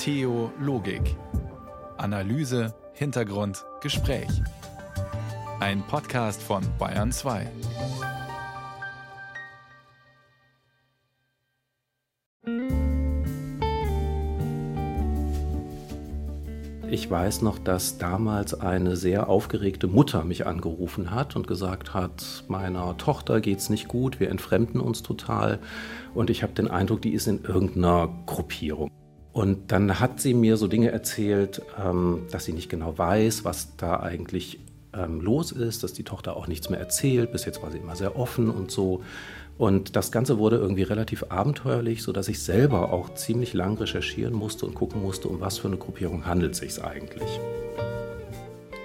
[0.00, 1.14] Theologik.
[1.98, 4.30] Analyse, Hintergrund, Gespräch.
[5.60, 7.46] Ein Podcast von Bayern 2.
[16.88, 22.44] Ich weiß noch, dass damals eine sehr aufgeregte Mutter mich angerufen hat und gesagt hat,
[22.48, 25.58] meiner Tochter geht es nicht gut, wir entfremden uns total
[26.14, 28.89] und ich habe den Eindruck, die ist in irgendeiner Gruppierung.
[29.32, 33.76] Und dann hat sie mir so Dinge erzählt, ähm, dass sie nicht genau weiß, was
[33.76, 34.58] da eigentlich
[34.92, 37.30] ähm, los ist, dass die Tochter auch nichts mehr erzählt.
[37.30, 39.02] Bis jetzt war sie immer sehr offen und so.
[39.56, 44.66] Und das Ganze wurde irgendwie relativ abenteuerlich, sodass ich selber auch ziemlich lang recherchieren musste
[44.66, 47.38] und gucken musste, um was für eine Gruppierung handelt es sich eigentlich.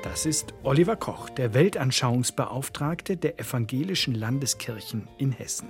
[0.04, 5.70] Das ist Oliver Koch, der Weltanschauungsbeauftragte der evangelischen Landeskirchen in Hessen.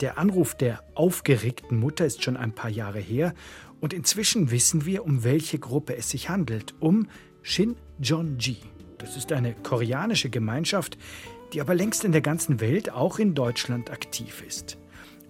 [0.00, 3.34] Der Anruf der aufgeregten Mutter ist schon ein paar Jahre her
[3.82, 7.08] und inzwischen wissen wir, um welche Gruppe es sich handelt, um
[7.42, 8.58] Shinjonji.
[8.98, 10.96] Das ist eine koreanische Gemeinschaft,
[11.52, 14.78] die aber längst in der ganzen Welt, auch in Deutschland, aktiv ist.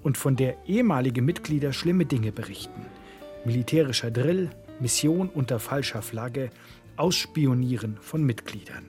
[0.03, 2.84] Und von der ehemalige Mitglieder schlimme Dinge berichten.
[3.47, 4.50] Militärischer Drill,
[4.81, 6.50] Mission unter falscher Flagge,
[6.97, 8.84] Ausspionieren von Mitgliedern.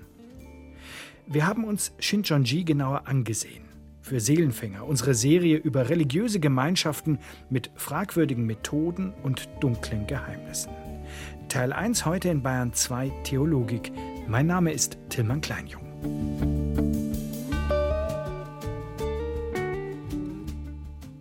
[1.25, 3.62] Wir haben uns Shincheonji genauer angesehen.
[4.03, 10.73] Für Seelenfänger, unsere Serie über religiöse Gemeinschaften mit fragwürdigen Methoden und dunklen Geheimnissen.
[11.47, 13.93] Teil 1 heute in Bayern 2 Theologik.
[14.27, 15.83] Mein Name ist Tilman Kleinjung.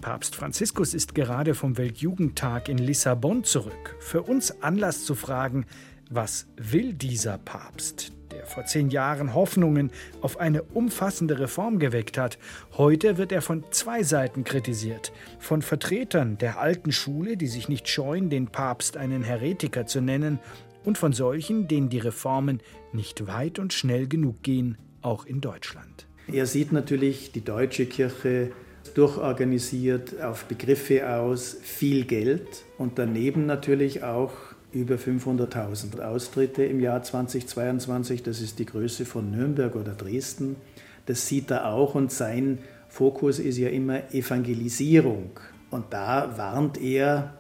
[0.01, 3.97] Papst Franziskus ist gerade vom Weltjugendtag in Lissabon zurück.
[4.01, 5.67] Für uns Anlass zu fragen,
[6.11, 9.91] was will dieser Papst, der vor zehn Jahren Hoffnungen
[10.21, 12.39] auf eine umfassende Reform geweckt hat.
[12.77, 15.13] Heute wird er von zwei Seiten kritisiert.
[15.39, 20.41] Von Vertretern der alten Schule, die sich nicht scheuen, den Papst einen Heretiker zu nennen,
[20.85, 22.61] und von solchen, denen die Reformen
[22.93, 26.09] nicht weit und schnell genug gehen, auch in Deutschland.
[26.27, 28.51] Er sieht natürlich die deutsche Kirche
[28.95, 34.33] durchorganisiert, auf Begriffe aus, viel Geld und daneben natürlich auch
[34.73, 38.23] über 500.000 Austritte im Jahr 2022.
[38.23, 40.57] Das ist die Größe von Nürnberg oder Dresden.
[41.07, 45.31] Das sieht er auch und sein Fokus ist ja immer Evangelisierung.
[45.71, 47.35] Und da warnt er,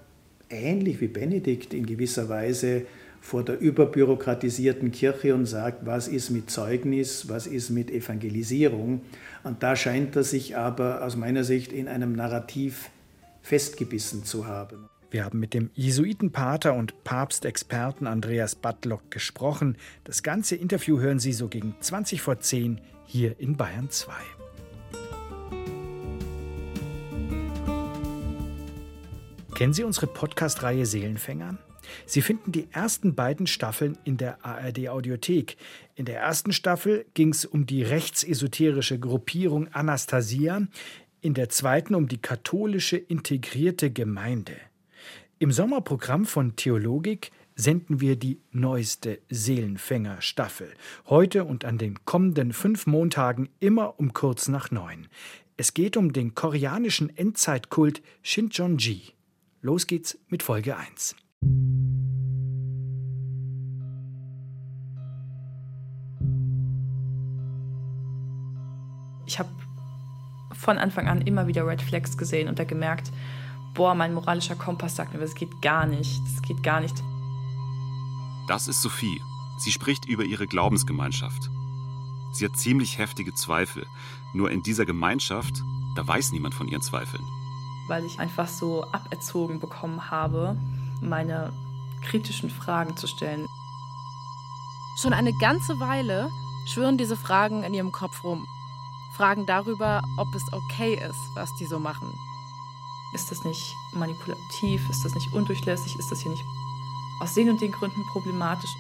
[0.48, 2.82] ähnlich wie Benedikt in gewisser Weise,
[3.20, 9.02] vor der überbürokratisierten Kirche und sagt, was ist mit Zeugnis, was ist mit Evangelisierung.
[9.44, 12.90] Und da scheint er sich aber aus meiner Sicht in einem Narrativ
[13.42, 14.88] festgebissen zu haben.
[15.12, 19.76] Wir haben mit dem Jesuitenpater und Papstexperten Andreas Badlock gesprochen.
[20.04, 24.10] Das ganze Interview hören Sie so gegen 20 vor 10 hier in Bayern 2.
[29.54, 31.58] Kennen Sie unsere Podcast-Reihe Seelenfängern?
[32.06, 35.58] Sie finden die ersten beiden Staffeln in der ARD Audiothek.
[35.94, 40.66] In der ersten Staffel ging es um die rechtsesoterische Gruppierung Anastasia,
[41.20, 44.56] in der zweiten um die katholische integrierte Gemeinde.
[45.42, 50.72] Im Sommerprogramm von Theologik senden wir die neueste Seelenfänger-Staffel.
[51.06, 55.08] Heute und an den kommenden fünf Montagen immer um kurz nach neun.
[55.56, 59.14] Es geht um den koreanischen Endzeitkult Shincheonji.
[59.62, 61.16] Los geht's mit Folge 1.
[69.26, 69.50] Ich habe
[70.52, 73.10] von Anfang an immer wieder Red Flags gesehen und da gemerkt,
[73.74, 77.02] boah, mein moralischer Kompass sagt mir, das geht gar nicht, das geht gar nicht.
[78.48, 79.22] Das ist Sophie.
[79.58, 81.50] Sie spricht über ihre Glaubensgemeinschaft.
[82.32, 83.86] Sie hat ziemlich heftige Zweifel.
[84.32, 85.62] Nur in dieser Gemeinschaft,
[85.94, 87.22] da weiß niemand von ihren Zweifeln.
[87.88, 90.56] Weil ich einfach so aberzogen bekommen habe,
[91.00, 91.52] meine
[92.02, 93.46] kritischen Fragen zu stellen.
[95.00, 96.28] Schon eine ganze Weile
[96.66, 98.46] schwirren diese Fragen in ihrem Kopf rum.
[99.16, 102.12] Fragen darüber, ob es okay ist, was die so machen.
[103.14, 104.88] Ist das nicht manipulativ?
[104.88, 105.94] Ist das nicht undurchlässig?
[105.98, 106.44] Ist das hier nicht
[107.20, 108.70] aus den und den Gründen problematisch?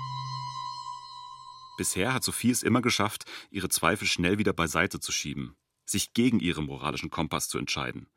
[1.76, 5.54] Bisher hat Sophie es immer geschafft, ihre Zweifel schnell wieder beiseite zu schieben,
[5.84, 8.08] sich gegen ihren moralischen Kompass zu entscheiden.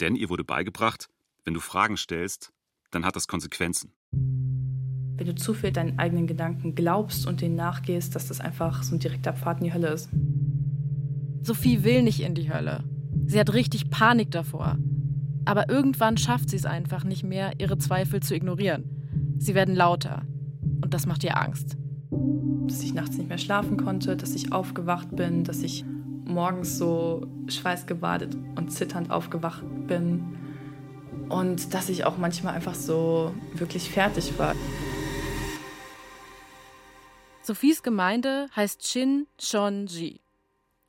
[0.00, 1.08] Denn ihr wurde beigebracht,
[1.44, 2.52] wenn du Fragen stellst,
[2.90, 3.92] dann hat das Konsequenzen.
[4.12, 8.94] Wenn du zu viel deinen eigenen Gedanken glaubst und denen nachgehst, dass das einfach so
[8.94, 10.08] ein direkter Pfad in die Hölle ist.
[11.42, 12.84] Sophie will nicht in die Hölle.
[13.26, 14.78] Sie hat richtig Panik davor.
[15.50, 19.34] Aber irgendwann schafft sie es einfach nicht mehr, ihre Zweifel zu ignorieren.
[19.36, 20.22] Sie werden lauter.
[20.80, 21.76] Und das macht ihr Angst.
[22.68, 25.84] Dass ich nachts nicht mehr schlafen konnte, dass ich aufgewacht bin, dass ich
[26.24, 30.36] morgens so schweißgebadet und zitternd aufgewacht bin
[31.28, 34.54] und dass ich auch manchmal einfach so wirklich fertig war.
[37.42, 40.20] Sophies Gemeinde heißt Shin Shon-ji.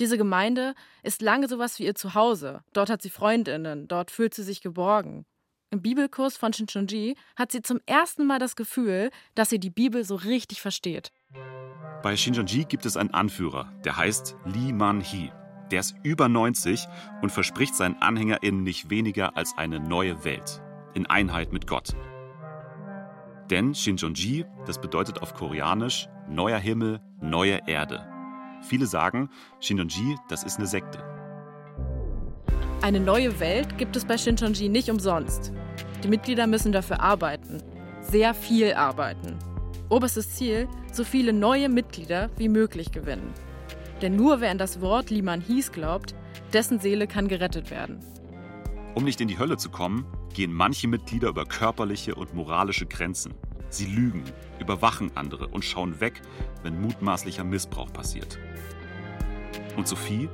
[0.01, 2.63] Diese Gemeinde ist lange sowas wie ihr Zuhause.
[2.73, 5.27] Dort hat sie Freundinnen, dort fühlt sie sich geborgen.
[5.69, 10.03] Im Bibelkurs von Shinchonji hat sie zum ersten Mal das Gefühl, dass sie die Bibel
[10.03, 11.11] so richtig versteht.
[12.01, 15.31] Bei Shinchonji gibt es einen Anführer, der heißt Lee Man-hee.
[15.69, 16.87] Der ist über 90
[17.21, 20.63] und verspricht seinen AnhängerInnen nicht weniger als eine neue Welt.
[20.95, 21.95] In Einheit mit Gott.
[23.51, 28.07] Denn Shinchonji, das bedeutet auf Koreanisch neuer Himmel, neue Erde.
[28.61, 29.29] Viele sagen,
[29.59, 31.03] Shinchonji, das ist eine Sekte.
[32.81, 35.51] Eine neue Welt gibt es bei Shinchonji nicht umsonst.
[36.03, 37.61] Die Mitglieder müssen dafür arbeiten.
[38.01, 39.37] Sehr viel arbeiten.
[39.89, 43.33] Oberstes Ziel, so viele neue Mitglieder wie möglich gewinnen.
[44.01, 46.15] Denn nur wer an das Wort Liman Hies glaubt,
[46.53, 47.99] dessen Seele kann gerettet werden.
[48.95, 53.33] Um nicht in die Hölle zu kommen, gehen manche Mitglieder über körperliche und moralische Grenzen.
[53.71, 54.25] Sie lügen,
[54.59, 56.21] überwachen andere und schauen weg,
[56.61, 58.37] wenn mutmaßlicher Missbrauch passiert.
[59.77, 60.29] Und Sophie,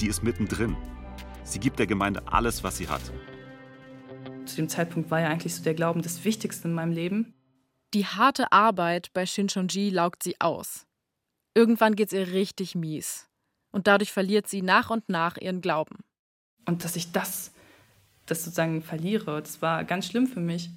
[0.00, 0.74] die ist mittendrin.
[1.44, 3.02] Sie gibt der Gemeinde alles, was sie hat.
[4.46, 7.34] Zu dem Zeitpunkt war ja eigentlich so der Glauben das Wichtigste in meinem Leben.
[7.92, 10.86] Die harte Arbeit bei Shinchonji laugt sie aus.
[11.54, 13.28] Irgendwann geht's ihr richtig mies.
[13.70, 15.98] Und dadurch verliert sie nach und nach ihren Glauben.
[16.64, 17.52] Und dass ich das,
[18.24, 20.70] das sozusagen verliere, das war ganz schlimm für mich.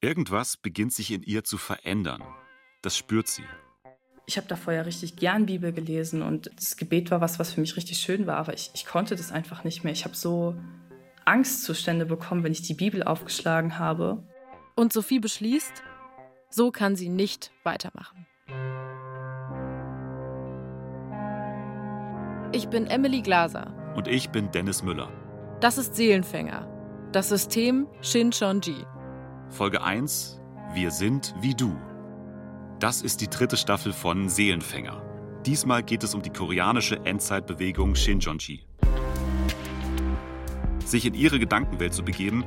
[0.00, 2.22] Irgendwas beginnt sich in ihr zu verändern.
[2.82, 3.42] Das spürt sie.
[4.26, 7.60] Ich habe davor ja richtig gern Bibel gelesen und das Gebet war was, was für
[7.60, 9.92] mich richtig schön war, aber ich, ich konnte das einfach nicht mehr.
[9.92, 10.54] Ich habe so
[11.24, 14.22] Angstzustände bekommen, wenn ich die Bibel aufgeschlagen habe.
[14.76, 15.82] Und Sophie beschließt,
[16.48, 18.26] so kann sie nicht weitermachen.
[22.52, 23.74] Ich bin Emily Glaser.
[23.96, 25.10] Und ich bin Dennis Müller.
[25.60, 26.68] Das ist Seelenfänger.
[27.10, 28.86] Das System Shinchonji.
[29.50, 30.38] Folge 1:
[30.74, 31.74] Wir sind wie du.
[32.80, 35.02] Das ist die dritte Staffel von Seelenfänger.
[35.46, 38.66] Diesmal geht es um die koreanische Endzeitbewegung Shinjonji.
[40.84, 42.44] Sich in ihre Gedankenwelt zu begeben,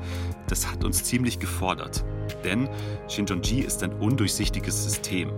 [0.47, 2.05] das hat uns ziemlich gefordert.
[2.43, 2.69] Denn
[3.07, 5.31] Shinjonji ist ein undurchsichtiges System.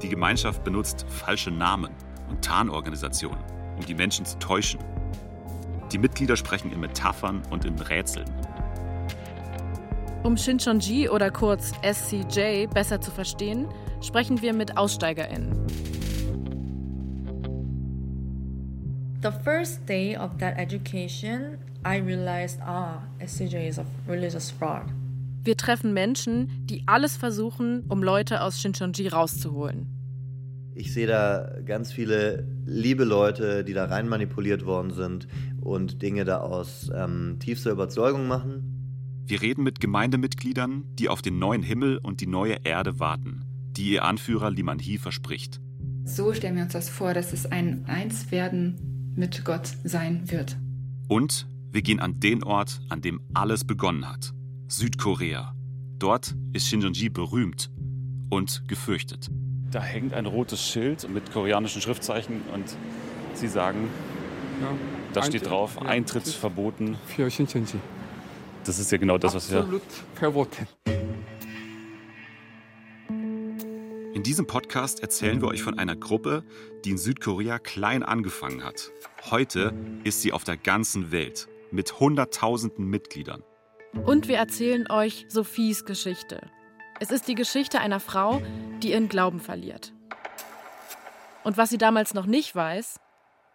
[0.00, 1.92] Die Gemeinschaft benutzt falsche Namen
[2.30, 3.38] und Tarnorganisationen,
[3.76, 4.80] um die Menschen zu täuschen.
[5.90, 8.30] Die Mitglieder sprechen in Metaphern und in Rätseln.
[10.24, 13.66] Um Shinchonji oder kurz SCJ besser zu verstehen,
[14.00, 15.50] sprechen wir mit AussteigerInnen.
[19.22, 24.84] The first day of that education, I realized, ah, SCJ is a religious fraud.
[25.42, 29.88] Wir treffen Menschen, die alles versuchen, um Leute aus Shinchonji rauszuholen.
[30.76, 35.26] Ich sehe da ganz viele liebe Leute, die da rein manipuliert worden sind
[35.60, 38.71] und Dinge da aus ähm, tiefster Überzeugung machen.
[39.24, 43.44] Wir reden mit Gemeindemitgliedern, die auf den neuen Himmel und die neue Erde warten,
[43.76, 45.60] die ihr Anführer Liman Hee verspricht.
[46.04, 50.56] So stellen wir uns das vor, dass es ein Einswerden mit Gott sein wird.
[51.08, 54.32] Und wir gehen an den Ort, an dem alles begonnen hat.
[54.66, 55.54] Südkorea.
[55.98, 57.70] Dort ist Shinjonji berühmt
[58.28, 59.30] und gefürchtet.
[59.70, 62.76] Da hängt ein rotes Schild mit koreanischen Schriftzeichen und
[63.34, 63.88] sie sagen,
[64.60, 64.68] ja,
[65.12, 66.96] da steht drauf, Eintritt verboten.
[67.06, 67.78] Für Shincheonji.
[68.64, 69.60] Das ist ja genau das, was wir.
[69.60, 69.82] Absolut
[70.14, 70.68] verboten.
[74.14, 76.44] In diesem Podcast erzählen wir euch von einer Gruppe,
[76.84, 78.92] die in Südkorea klein angefangen hat.
[79.30, 83.42] Heute ist sie auf der ganzen Welt mit Hunderttausenden Mitgliedern.
[84.04, 86.50] Und wir erzählen euch Sophies Geschichte.
[87.00, 88.42] Es ist die Geschichte einer Frau,
[88.82, 89.92] die ihren Glauben verliert.
[91.42, 93.00] Und was sie damals noch nicht weiß,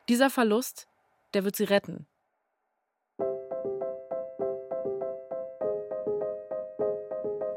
[0.09, 0.87] dieser Verlust,
[1.33, 2.07] der wird sie retten.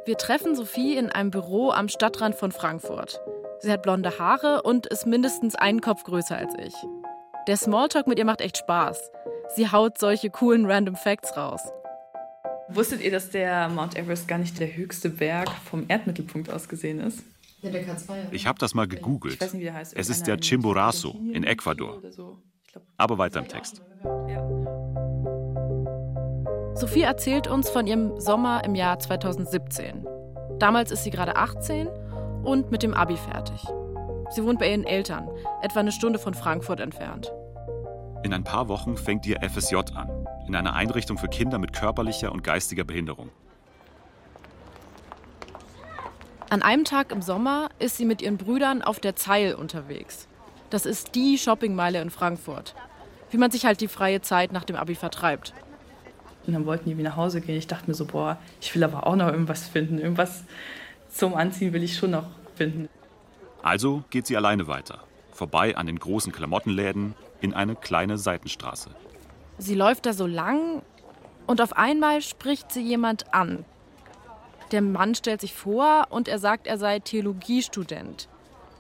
[0.07, 3.21] Wir treffen Sophie in einem Büro am Stadtrand von Frankfurt.
[3.61, 6.75] Sie hat blonde Haare und ist mindestens einen Kopf größer als ich.
[7.47, 9.11] Der Smalltalk mit ihr macht echt Spaß.
[9.54, 11.61] Sie haut solche coolen Random Facts raus.
[12.71, 17.00] Wusstet ihr, dass der Mount Everest gar nicht der höchste Berg vom Erdmittelpunkt aus gesehen
[17.00, 17.23] ist?
[17.61, 18.14] Ja, der K2.
[18.30, 19.35] Ich habe das mal gegoogelt.
[19.35, 19.95] Ich weiß nicht, wie der heißt.
[19.95, 22.00] Es ist der Chimborazo in Ecuador.
[22.97, 23.83] Aber weiter im Text.
[26.80, 30.06] Sophie erzählt uns von ihrem Sommer im Jahr 2017.
[30.58, 31.87] Damals ist sie gerade 18
[32.42, 33.62] und mit dem Abi fertig.
[34.30, 35.28] Sie wohnt bei ihren Eltern,
[35.60, 37.30] etwa eine Stunde von Frankfurt entfernt.
[38.22, 42.32] In ein paar Wochen fängt ihr FSJ an, in einer Einrichtung für Kinder mit körperlicher
[42.32, 43.28] und geistiger Behinderung.
[46.49, 50.28] An einem Tag im Sommer ist sie mit ihren Brüdern auf der Zeil unterwegs.
[50.70, 52.75] Das ist die Shoppingmeile in Frankfurt.
[53.28, 55.52] Wie man sich halt die freie Zeit nach dem Abi vertreibt.
[56.47, 57.56] Und dann wollten die wieder nach Hause gehen.
[57.56, 59.99] Ich dachte mir so, boah, ich will aber auch noch irgendwas finden.
[59.99, 60.44] Irgendwas
[61.11, 62.88] zum Anziehen will ich schon noch finden.
[63.62, 65.00] Also geht sie alleine weiter.
[65.32, 68.90] Vorbei an den großen Klamottenläden in eine kleine Seitenstraße.
[69.59, 70.82] Sie läuft da so lang
[71.47, 73.64] und auf einmal spricht sie jemand an.
[74.73, 78.28] Der Mann stellt sich vor und er sagt, er sei Theologiestudent.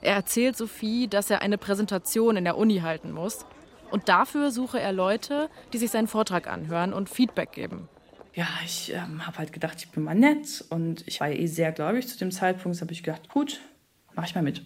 [0.02, 3.44] Er erzählt Sophie, dass er eine Präsentation in der Uni halten muss.
[3.90, 7.88] Und dafür suche er Leute, die sich seinen Vortrag anhören und Feedback geben.
[8.34, 10.64] Ja, ich ähm, habe halt gedacht, ich bin mal nett.
[10.70, 12.78] Und ich war ja eh sehr gläubig zu dem Zeitpunkt.
[12.78, 13.60] Da habe ich gedacht, gut,
[14.14, 14.62] mache ich mal mit.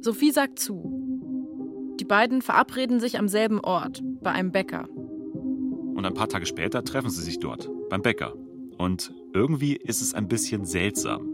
[0.00, 0.98] Sophie sagt zu.
[2.00, 4.88] Die beiden verabreden sich am selben Ort, bei einem Bäcker.
[4.88, 8.34] Und ein paar Tage später treffen sie sich dort, beim Bäcker.
[8.76, 11.28] Und irgendwie ist es ein bisschen seltsam.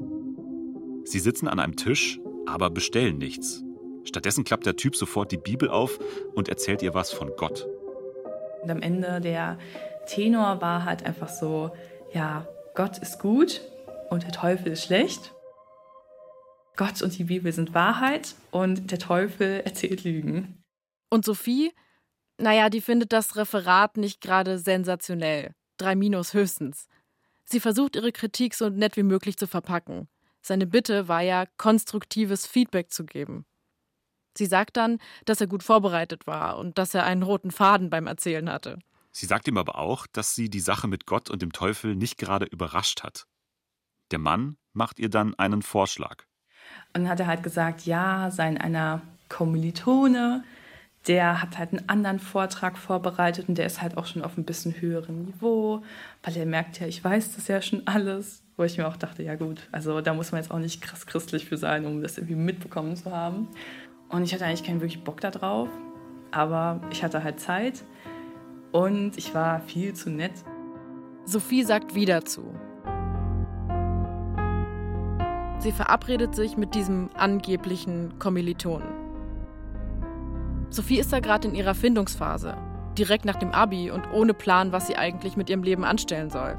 [1.05, 3.65] Sie sitzen an einem Tisch, aber bestellen nichts.
[4.05, 5.99] Stattdessen klappt der Typ sofort die Bibel auf
[6.35, 7.67] und erzählt ihr was von Gott.
[8.63, 9.59] Und am Ende der
[10.07, 11.71] Tenor war halt einfach so,
[12.13, 13.61] ja, Gott ist gut
[14.11, 15.35] und der Teufel ist schlecht.
[16.77, 20.63] Gott und die Bibel sind Wahrheit und der Teufel erzählt Lügen.
[21.11, 21.73] Und Sophie,
[22.39, 25.53] naja, die findet das Referat nicht gerade sensationell.
[25.77, 26.87] Drei Minus höchstens.
[27.45, 30.09] Sie versucht ihre Kritik so nett wie möglich zu verpacken.
[30.41, 33.45] Seine Bitte war ja, konstruktives Feedback zu geben.
[34.37, 38.07] Sie sagt dann, dass er gut vorbereitet war und dass er einen roten Faden beim
[38.07, 38.79] Erzählen hatte.
[39.11, 42.19] Sie sagt ihm aber auch, dass sie die Sache mit Gott und dem Teufel nicht
[42.19, 43.27] gerade überrascht hat.
[44.11, 46.25] Der Mann macht ihr dann einen Vorschlag.
[46.95, 50.45] Und dann hat er halt gesagt, ja, sein einer Kommilitone,
[51.07, 54.45] der hat halt einen anderen Vortrag vorbereitet und der ist halt auch schon auf ein
[54.45, 55.83] bisschen höherem Niveau,
[56.23, 58.43] weil er merkt ja, ich weiß das ja schon alles.
[58.57, 61.07] Wo ich mir auch dachte, ja gut, also da muss man jetzt auch nicht krass
[61.07, 63.47] christlich für sein, um das irgendwie mitbekommen zu haben.
[64.09, 65.69] Und ich hatte eigentlich keinen wirklich Bock darauf,
[66.31, 67.85] aber ich hatte halt Zeit
[68.73, 70.33] und ich war viel zu nett.
[71.25, 72.55] Sophie sagt wieder zu.
[75.59, 78.89] Sie verabredet sich mit diesem angeblichen Kommilitonen.
[80.71, 82.57] Sophie ist da gerade in ihrer Findungsphase,
[82.97, 86.57] direkt nach dem Abi und ohne Plan, was sie eigentlich mit ihrem Leben anstellen soll.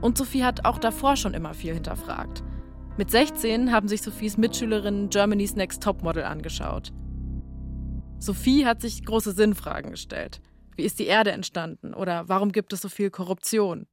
[0.00, 2.42] Und Sophie hat auch davor schon immer viel hinterfragt.
[2.96, 6.92] Mit 16 haben sich Sophies Mitschülerinnen Germany's Next Topmodel angeschaut.
[8.20, 10.40] Sophie hat sich große Sinnfragen gestellt.
[10.76, 11.92] Wie ist die Erde entstanden?
[11.92, 13.88] Oder warum gibt es so viel Korruption?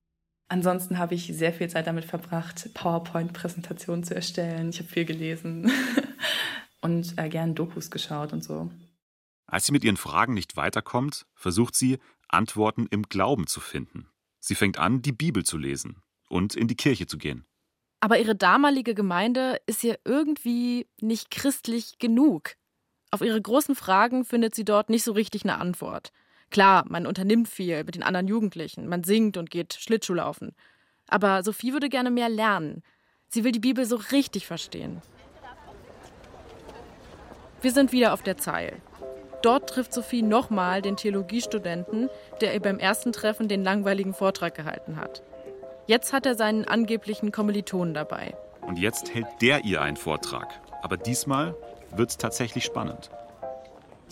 [0.50, 4.70] Ansonsten habe ich sehr viel Zeit damit verbracht, PowerPoint-Präsentationen zu erstellen.
[4.70, 5.72] Ich habe viel gelesen
[6.82, 8.70] und äh, gern Dokus geschaut und so.
[9.48, 14.10] Als sie mit ihren Fragen nicht weiterkommt, versucht sie, Antworten im Glauben zu finden.
[14.40, 17.46] Sie fängt an, die Bibel zu lesen und in die Kirche zu gehen.
[18.02, 22.56] Aber ihre damalige Gemeinde ist ihr irgendwie nicht christlich genug.
[23.12, 26.12] Auf ihre großen Fragen findet sie dort nicht so richtig eine Antwort.
[26.50, 30.56] Klar, man unternimmt viel mit den anderen Jugendlichen, man singt und geht Schlittschuhlaufen.
[31.08, 32.82] Aber Sophie würde gerne mehr lernen.
[33.30, 35.02] Sie will die Bibel so richtig verstehen.
[37.62, 38.82] Wir sind wieder auf der Zeil.
[39.44, 42.10] Dort trifft Sophie nochmal den Theologiestudenten,
[42.42, 45.22] der ihr beim ersten Treffen den langweiligen Vortrag gehalten hat.
[45.88, 48.36] Jetzt hat er seinen angeblichen Kommilitonen dabei.
[48.62, 50.62] Und jetzt hält der ihr einen Vortrag.
[50.82, 51.56] Aber diesmal
[51.96, 53.10] wird es tatsächlich spannend.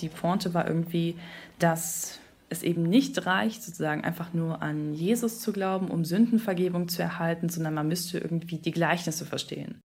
[0.01, 1.17] Die Pointe war irgendwie,
[1.59, 7.01] dass es eben nicht reicht, sozusagen einfach nur an Jesus zu glauben, um Sündenvergebung zu
[7.01, 9.81] erhalten, sondern man müsste irgendwie die Gleichnisse verstehen.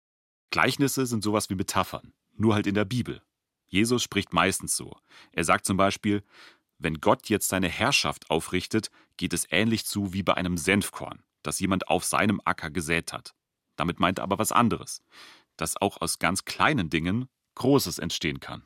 [0.52, 3.22] Gleichnisse sind sowas wie Metaphern, nur halt in der Bibel.
[3.68, 4.94] Jesus spricht meistens so.
[5.32, 6.24] Er sagt zum Beispiel,
[6.78, 11.60] wenn Gott jetzt seine Herrschaft aufrichtet, geht es ähnlich zu wie bei einem Senfkorn, das
[11.60, 13.34] jemand auf seinem Acker gesät hat.
[13.76, 15.02] Damit meint er aber was anderes,
[15.58, 18.64] dass auch aus ganz kleinen Dingen Großes entstehen kann.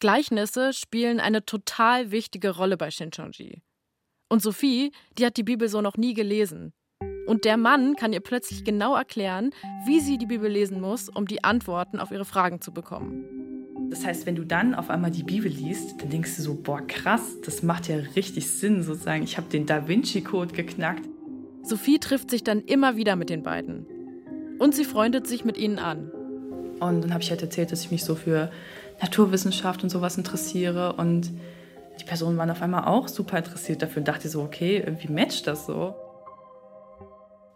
[0.00, 3.62] Gleichnisse spielen eine total wichtige Rolle bei Shincheonji.
[4.28, 6.74] Und Sophie, die hat die Bibel so noch nie gelesen.
[7.26, 9.50] Und der Mann kann ihr plötzlich genau erklären,
[9.86, 13.24] wie sie die Bibel lesen muss, um die Antworten auf ihre Fragen zu bekommen.
[13.90, 16.84] Das heißt, wenn du dann auf einmal die Bibel liest, dann denkst du so, boah,
[16.86, 19.22] krass, das macht ja richtig Sinn, sozusagen.
[19.22, 21.08] Ich habe den Da Vinci-Code geknackt.
[21.66, 23.86] Sophie trifft sich dann immer wieder mit den beiden.
[24.58, 26.10] Und sie freundet sich mit ihnen an.
[26.78, 28.52] Und dann habe ich halt erzählt, dass ich mich so für
[29.00, 30.92] Naturwissenschaft und sowas interessiere.
[30.92, 31.32] Und
[32.00, 35.46] die Personen waren auf einmal auch super interessiert dafür und dachte so, okay, irgendwie matcht
[35.46, 35.94] das so.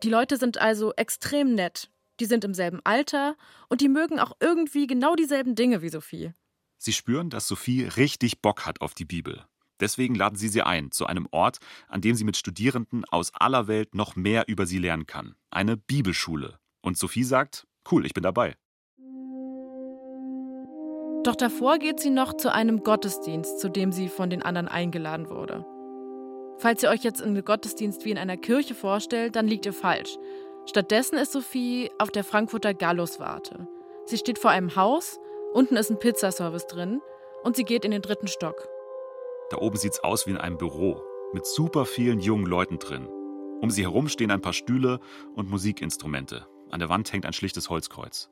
[0.03, 1.89] Die Leute sind also extrem nett.
[2.19, 3.37] Die sind im selben Alter
[3.69, 6.33] und die mögen auch irgendwie genau dieselben Dinge wie Sophie.
[6.79, 9.45] Sie spüren, dass Sophie richtig Bock hat auf die Bibel.
[9.81, 11.59] Deswegen laden sie sie ein zu einem Ort,
[11.89, 15.35] an dem sie mit Studierenden aus aller Welt noch mehr über sie lernen kann.
[15.51, 16.59] Eine Bibelschule.
[16.83, 18.57] Und Sophie sagt, cool, ich bin dabei.
[21.23, 25.29] Doch davor geht sie noch zu einem Gottesdienst, zu dem sie von den anderen eingeladen
[25.29, 25.67] wurde.
[26.57, 30.17] Falls ihr euch jetzt einen Gottesdienst wie in einer Kirche vorstellt, dann liegt ihr falsch.
[30.67, 33.67] Stattdessen ist Sophie auf der Frankfurter Galluswarte.
[34.07, 35.19] Sie steht vor einem Haus,
[35.53, 37.01] unten ist ein Pizzaservice drin
[37.43, 38.69] und sie geht in den dritten Stock.
[39.51, 41.03] Da oben sieht's aus wie in einem Büro
[41.33, 43.09] mit super vielen jungen Leuten drin.
[43.61, 45.01] Um sie herum stehen ein paar Stühle
[45.35, 46.47] und Musikinstrumente.
[46.71, 48.31] An der Wand hängt ein schlichtes Holzkreuz.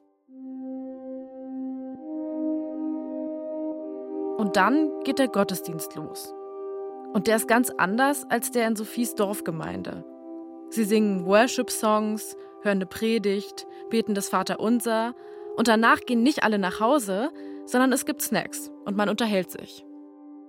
[4.38, 6.32] Und dann geht der Gottesdienst los.
[7.12, 10.04] Und der ist ganz anders als der in Sophies Dorfgemeinde.
[10.70, 15.14] Sie singen Worship-Songs, hören eine Predigt, beten das Vaterunser
[15.56, 17.30] und danach gehen nicht alle nach Hause,
[17.66, 19.84] sondern es gibt Snacks und man unterhält sich.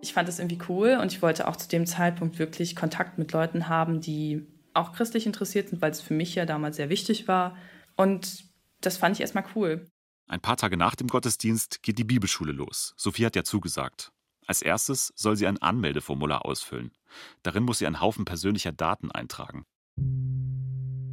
[0.02, 3.32] Ich fand es irgendwie cool und ich wollte auch zu dem Zeitpunkt wirklich Kontakt mit
[3.34, 7.28] Leuten haben, die auch christlich interessiert sind, weil es für mich ja damals sehr wichtig
[7.28, 7.56] war.
[7.96, 8.46] Und
[8.82, 9.88] das fand ich erstmal cool.
[10.28, 12.94] Ein paar Tage nach dem Gottesdienst geht die Bibelschule los.
[12.98, 14.12] Sophie hat ja zugesagt.
[14.46, 16.92] Als erstes soll sie ein Anmeldeformular ausfüllen.
[17.44, 19.66] Darin muss sie einen Haufen persönlicher Daten eintragen.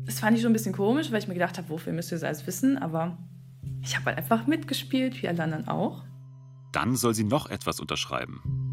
[0.04, 2.16] Das fand ich schon ein bisschen komisch, weil ich mir gedacht habe, wofür müsst ihr
[2.16, 2.78] das alles wissen?
[2.78, 3.18] Aber
[3.82, 6.04] ich habe halt einfach mitgespielt, wie alle anderen auch.
[6.72, 8.65] Dann soll sie noch etwas unterschreiben.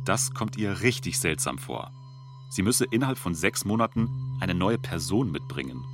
[0.00, 1.90] Und das kommt ihr richtig seltsam vor.
[2.48, 4.08] Sie müsse innerhalb von sechs Monaten
[4.40, 5.84] eine neue Person mitbringen.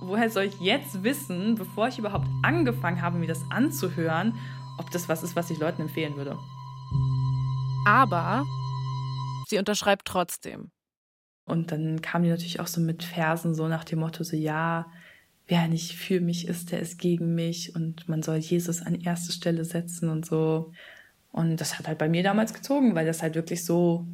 [0.00, 4.34] Woher soll ich jetzt wissen, bevor ich überhaupt angefangen habe, mir das anzuhören,
[4.78, 6.38] ob das was ist, was ich Leuten empfehlen würde?
[7.86, 8.46] Aber
[9.48, 10.70] sie unterschreibt trotzdem.
[11.44, 14.86] Und dann kam die natürlich auch so mit Versen so nach dem Motto so, ja,
[15.46, 19.32] wer nicht für mich ist, der ist gegen mich und man soll Jesus an erste
[19.32, 20.72] Stelle setzen und so.
[21.36, 24.06] Und das hat halt bei mir damals gezogen, weil das halt wirklich so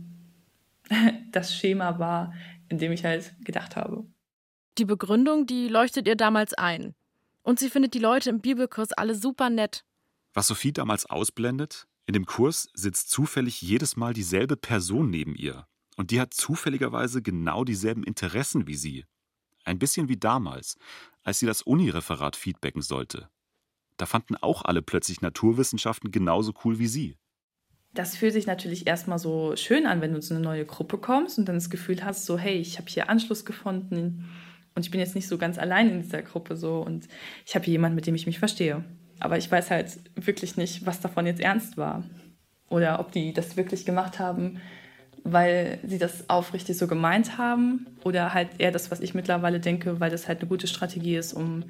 [1.30, 2.34] das Schema war,
[2.68, 4.04] in dem ich halt gedacht habe.
[4.76, 6.96] Die Begründung, die leuchtet ihr damals ein.
[7.42, 9.84] Und sie findet die Leute im Bibelkurs alle super nett.
[10.34, 15.68] Was Sophie damals ausblendet, in dem Kurs sitzt zufällig jedes Mal dieselbe Person neben ihr.
[15.96, 19.04] Und die hat zufälligerweise genau dieselben Interessen wie sie.
[19.64, 20.76] Ein bisschen wie damals,
[21.22, 23.28] als sie das Unireferat feedbacken sollte.
[24.02, 27.14] Da fanden auch alle plötzlich Naturwissenschaften genauso cool wie sie.
[27.94, 31.38] Das fühlt sich natürlich erstmal so schön an, wenn du zu einer neue Gruppe kommst
[31.38, 34.28] und dann das Gefühl hast, so, hey, ich habe hier Anschluss gefunden
[34.74, 37.06] und ich bin jetzt nicht so ganz allein in dieser Gruppe so und
[37.46, 38.82] ich habe hier jemanden, mit dem ich mich verstehe.
[39.20, 42.02] Aber ich weiß halt wirklich nicht, was davon jetzt ernst war.
[42.70, 44.60] Oder ob die das wirklich gemacht haben,
[45.22, 47.86] weil sie das aufrichtig so gemeint haben.
[48.02, 51.34] Oder halt eher das, was ich mittlerweile denke, weil das halt eine gute Strategie ist,
[51.34, 51.62] um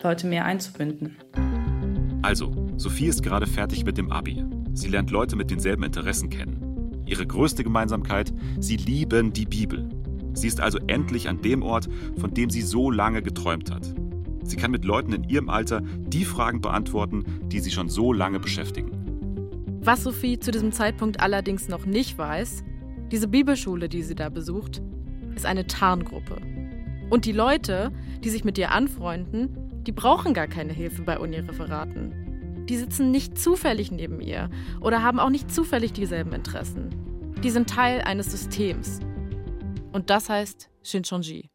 [0.00, 1.16] Leute mehr einzubinden.
[2.22, 4.44] Also, Sophie ist gerade fertig mit dem Abi.
[4.74, 7.02] Sie lernt Leute mit denselben Interessen kennen.
[7.04, 9.88] Ihre größte Gemeinsamkeit, sie lieben die Bibel.
[10.32, 13.92] Sie ist also endlich an dem Ort, von dem sie so lange geträumt hat.
[14.44, 18.38] Sie kann mit Leuten in ihrem Alter die Fragen beantworten, die sie schon so lange
[18.38, 18.92] beschäftigen.
[19.82, 22.62] Was Sophie zu diesem Zeitpunkt allerdings noch nicht weiß,
[23.10, 24.80] diese Bibelschule, die sie da besucht,
[25.34, 26.36] ist eine Tarngruppe.
[27.12, 27.92] Und die Leute,
[28.24, 32.64] die sich mit ihr anfreunden, die brauchen gar keine Hilfe bei Unireferaten.
[32.70, 34.48] Die sitzen nicht zufällig neben ihr
[34.80, 37.34] oder haben auch nicht zufällig dieselben Interessen.
[37.44, 39.00] Die sind Teil eines Systems.
[39.92, 41.50] Und das heißt Shinchonji.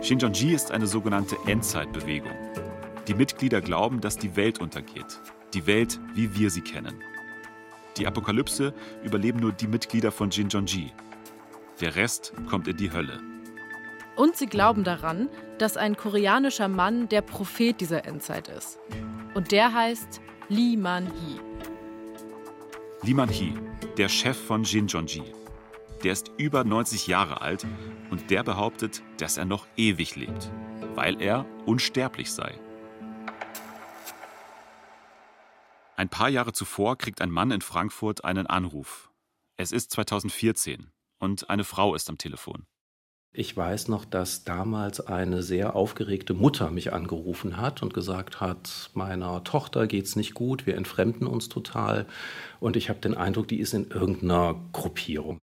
[0.00, 2.32] Shinjonji ist eine sogenannte Endzeitbewegung.
[3.06, 5.20] Die Mitglieder glauben, dass die Welt untergeht.
[5.52, 6.94] Die Welt, wie wir sie kennen.
[7.98, 8.72] Die Apokalypse
[9.04, 10.90] überleben nur die Mitglieder von Shinjonji.
[11.82, 13.20] Der Rest kommt in die Hölle.
[14.14, 18.78] Und sie glauben daran, dass ein koreanischer Mann der Prophet dieser Endzeit ist.
[19.34, 21.40] Und der heißt Lee Man-hee.
[23.02, 23.54] Lee Man-hee,
[23.96, 25.24] der Chef von Shinjonji.
[26.04, 27.66] Der ist über 90 Jahre alt
[28.10, 30.52] und der behauptet, dass er noch ewig lebt,
[30.94, 32.60] weil er unsterblich sei.
[35.96, 39.10] Ein paar Jahre zuvor kriegt ein Mann in Frankfurt einen Anruf.
[39.56, 40.91] Es ist 2014
[41.22, 42.66] und eine Frau ist am Telefon.
[43.34, 48.90] Ich weiß noch, dass damals eine sehr aufgeregte Mutter mich angerufen hat und gesagt hat,
[48.92, 52.06] meiner Tochter geht's nicht gut, wir entfremden uns total
[52.60, 55.38] und ich habe den Eindruck, die ist in irgendeiner Gruppierung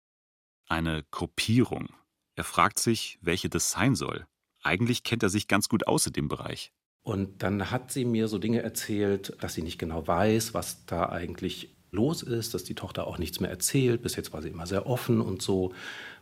[0.70, 1.90] eine Gruppierung.
[2.36, 4.26] Er fragt sich, welche das sein soll.
[4.62, 6.72] Eigentlich kennt er sich ganz gut aus in dem Bereich.
[7.02, 11.10] Und dann hat sie mir so Dinge erzählt, dass sie nicht genau weiß, was da
[11.10, 14.02] eigentlich los ist, dass die Tochter auch nichts mehr erzählt.
[14.02, 15.74] Bis jetzt war sie immer sehr offen und so.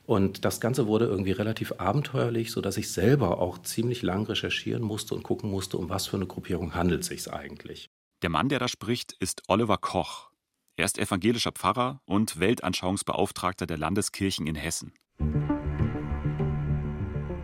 [0.06, 5.14] Und das Ganze wurde irgendwie relativ abenteuerlich, sodass ich selber auch ziemlich lang recherchieren musste
[5.16, 7.90] und gucken musste, um was für eine Gruppierung handelt es sich eigentlich.
[8.22, 10.32] Der Mann, der da spricht, ist Oliver Koch.
[10.78, 14.94] Er ist evangelischer Pfarrer und Weltanschauungsbeauftragter der Landeskirchen in Hessen.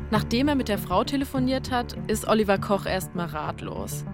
[0.10, 4.06] Nachdem er mit der Frau telefoniert hat, ist Oliver Koch erstmal ratlos.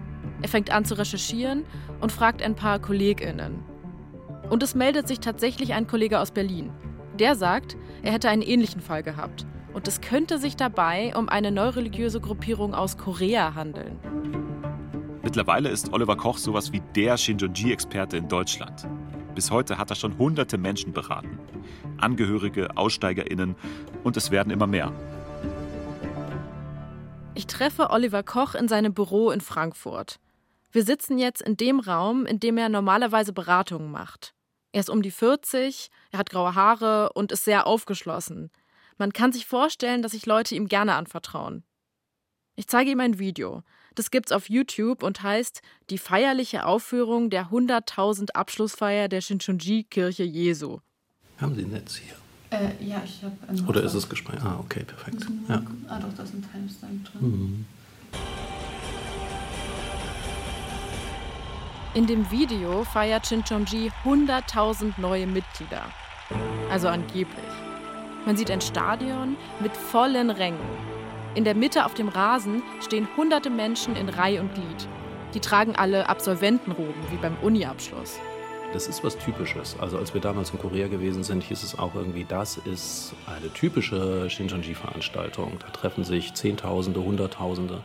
[0.42, 1.64] Er fängt an zu recherchieren
[2.00, 3.69] und fragt ein paar KollegInnen.
[4.50, 6.70] Und es meldet sich tatsächlich ein Kollege aus Berlin.
[7.18, 9.46] Der sagt, er hätte einen ähnlichen Fall gehabt.
[9.72, 13.98] Und es könnte sich dabei um eine neureligiöse Gruppierung aus Korea handeln.
[15.22, 18.88] Mittlerweile ist Oliver Koch sowas wie der Shinjonji-Experte in Deutschland.
[19.36, 21.38] Bis heute hat er schon hunderte Menschen beraten.
[21.98, 23.54] Angehörige, AussteigerInnen
[24.02, 24.92] und es werden immer mehr.
[27.34, 30.18] Ich treffe Oliver Koch in seinem Büro in Frankfurt.
[30.72, 34.34] Wir sitzen jetzt in dem Raum, in dem er normalerweise Beratungen macht.
[34.72, 38.50] Er ist um die 40, er hat graue Haare und ist sehr aufgeschlossen.
[38.98, 41.64] Man kann sich vorstellen, dass sich Leute ihm gerne anvertrauen.
[42.54, 43.62] Ich zeige ihm ein Video.
[43.94, 50.78] Das gibt's auf YouTube und heißt Die feierliche Aufführung der 100.000 Abschlussfeier der Shinchonji-Kirche Jesu.
[51.38, 52.14] Haben Sie Netz hier?
[52.50, 53.68] Äh, ja, ich habe.
[53.68, 54.44] Oder ist es gespeichert?
[54.44, 55.26] Ah, okay, perfekt.
[55.48, 55.62] Ja.
[55.88, 57.20] Ah, doch, da ist ein Timestamp drin.
[57.22, 57.66] Mhm.
[61.92, 65.82] In dem Video feiert Shinchonji 100.000 neue Mitglieder.
[66.70, 67.34] Also angeblich.
[68.24, 70.60] Man sieht ein Stadion mit vollen Rängen.
[71.34, 74.88] In der Mitte auf dem Rasen stehen hunderte Menschen in Reih und Glied.
[75.34, 78.20] Die tragen alle Absolventenroben, wie beim Uni-Abschluss.
[78.72, 79.76] Das ist was Typisches.
[79.80, 83.52] Also als wir damals in Korea gewesen sind, hieß es auch irgendwie, das ist eine
[83.52, 85.58] typische Shincheonji-Veranstaltung.
[85.58, 87.82] Da treffen sich Zehntausende, Hunderttausende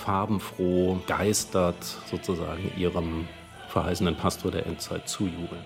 [0.00, 3.28] farbenfroh, geistert sozusagen ihrem
[3.68, 5.64] verheißenen Pastor der Endzeit zujubeln.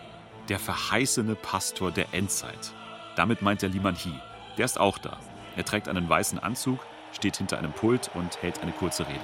[0.49, 2.73] Der verheißene Pastor der Endzeit.
[3.17, 4.19] Damit meint der Liman Hee.
[4.59, 5.19] Der ist auch da.
[5.57, 6.81] Er trägt einen weißen Anzug,
[7.13, 9.21] steht hinter einem Pult und hält eine kurze Rede.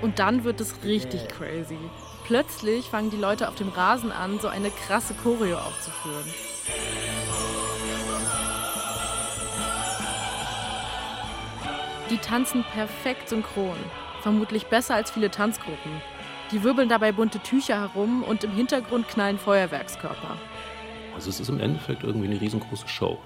[0.00, 1.78] Und dann wird es richtig crazy.
[2.30, 6.32] Plötzlich fangen die Leute auf dem Rasen an, so eine krasse Choreo aufzuführen.
[12.08, 13.74] Die tanzen perfekt synchron,
[14.22, 15.90] vermutlich besser als viele Tanzgruppen.
[16.52, 20.36] Die wirbeln dabei bunte Tücher herum und im Hintergrund knallen Feuerwerkskörper.
[21.16, 23.18] Also es ist im Endeffekt irgendwie eine riesengroße Show.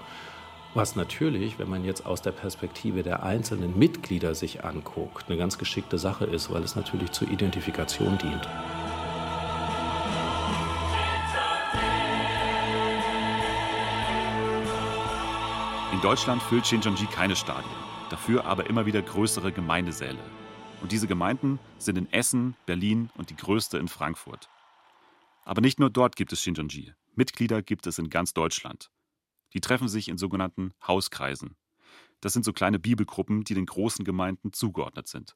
[0.73, 5.59] Was natürlich, wenn man jetzt aus der Perspektive der einzelnen Mitglieder sich anguckt, eine ganz
[5.59, 8.49] geschickte Sache ist, weil es natürlich zur Identifikation dient.
[16.05, 17.73] Deutschland füllt Shincheonji keine Stadien,
[18.11, 20.19] dafür aber immer wieder größere Gemeindesäle.
[20.83, 24.51] Und diese Gemeinden sind in Essen, Berlin und die größte in Frankfurt.
[25.47, 26.93] Aber nicht nur dort gibt es Shincheonji.
[27.14, 28.90] Mitglieder gibt es in ganz Deutschland.
[29.55, 31.57] Die treffen sich in sogenannten Hauskreisen.
[32.21, 35.35] Das sind so kleine Bibelgruppen, die den großen Gemeinden zugeordnet sind.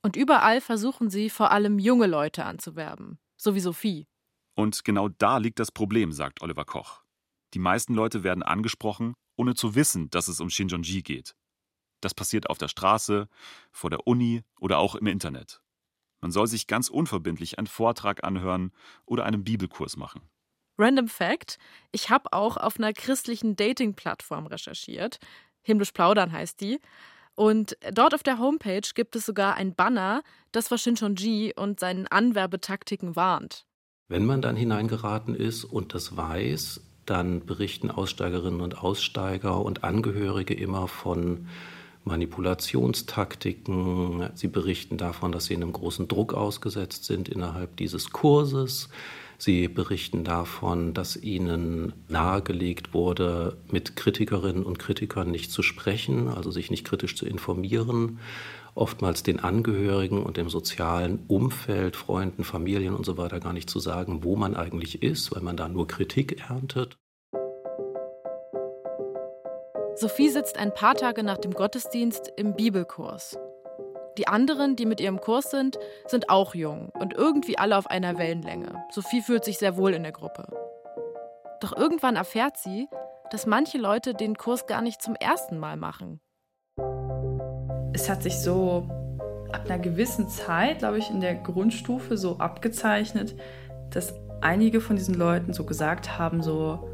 [0.00, 4.06] Und überall versuchen sie vor allem junge Leute anzuwerben, so wie Sophie.
[4.54, 7.02] Und genau da liegt das Problem, sagt Oliver Koch.
[7.52, 11.34] Die meisten Leute werden angesprochen, ohne zu wissen, dass es um Shincheonji geht.
[12.00, 13.28] Das passiert auf der Straße,
[13.70, 15.60] vor der Uni oder auch im Internet.
[16.20, 18.72] Man soll sich ganz unverbindlich einen Vortrag anhören
[19.04, 20.22] oder einen Bibelkurs machen.
[20.78, 21.58] Random Fact:
[21.92, 25.18] Ich habe auch auf einer christlichen Dating-Plattform recherchiert.
[25.62, 26.80] Himmlisch Plaudern heißt die.
[27.34, 30.22] Und dort auf der Homepage gibt es sogar ein Banner,
[30.52, 33.66] das vor Shincheonji und seinen Anwerbetaktiken warnt.
[34.08, 40.52] Wenn man dann hineingeraten ist und das weiß, dann berichten Aussteigerinnen und Aussteiger und Angehörige
[40.54, 41.46] immer von
[42.04, 44.28] Manipulationstaktiken.
[44.34, 48.90] Sie berichten davon, dass sie einem großen Druck ausgesetzt sind innerhalb dieses Kurses.
[49.38, 56.50] Sie berichten davon, dass ihnen nahegelegt wurde, mit Kritikerinnen und Kritikern nicht zu sprechen, also
[56.50, 58.18] sich nicht kritisch zu informieren,
[58.76, 63.80] oftmals den Angehörigen und dem sozialen Umfeld, Freunden, Familien und so weiter gar nicht zu
[63.80, 66.98] sagen, wo man eigentlich ist, weil man da nur Kritik erntet.
[69.94, 73.38] Sophie sitzt ein paar Tage nach dem Gottesdienst im Bibelkurs.
[74.18, 78.18] Die anderen, die mit ihrem Kurs sind, sind auch jung und irgendwie alle auf einer
[78.18, 78.84] Wellenlänge.
[78.90, 80.46] Sophie fühlt sich sehr wohl in der Gruppe.
[81.60, 82.88] Doch irgendwann erfährt sie,
[83.30, 86.20] dass manche Leute den Kurs gar nicht zum ersten Mal machen.
[87.96, 88.88] Es hat sich so
[89.52, 93.34] ab einer gewissen Zeit, glaube ich, in der Grundstufe so abgezeichnet,
[93.90, 96.88] dass einige von diesen Leuten so gesagt haben, so,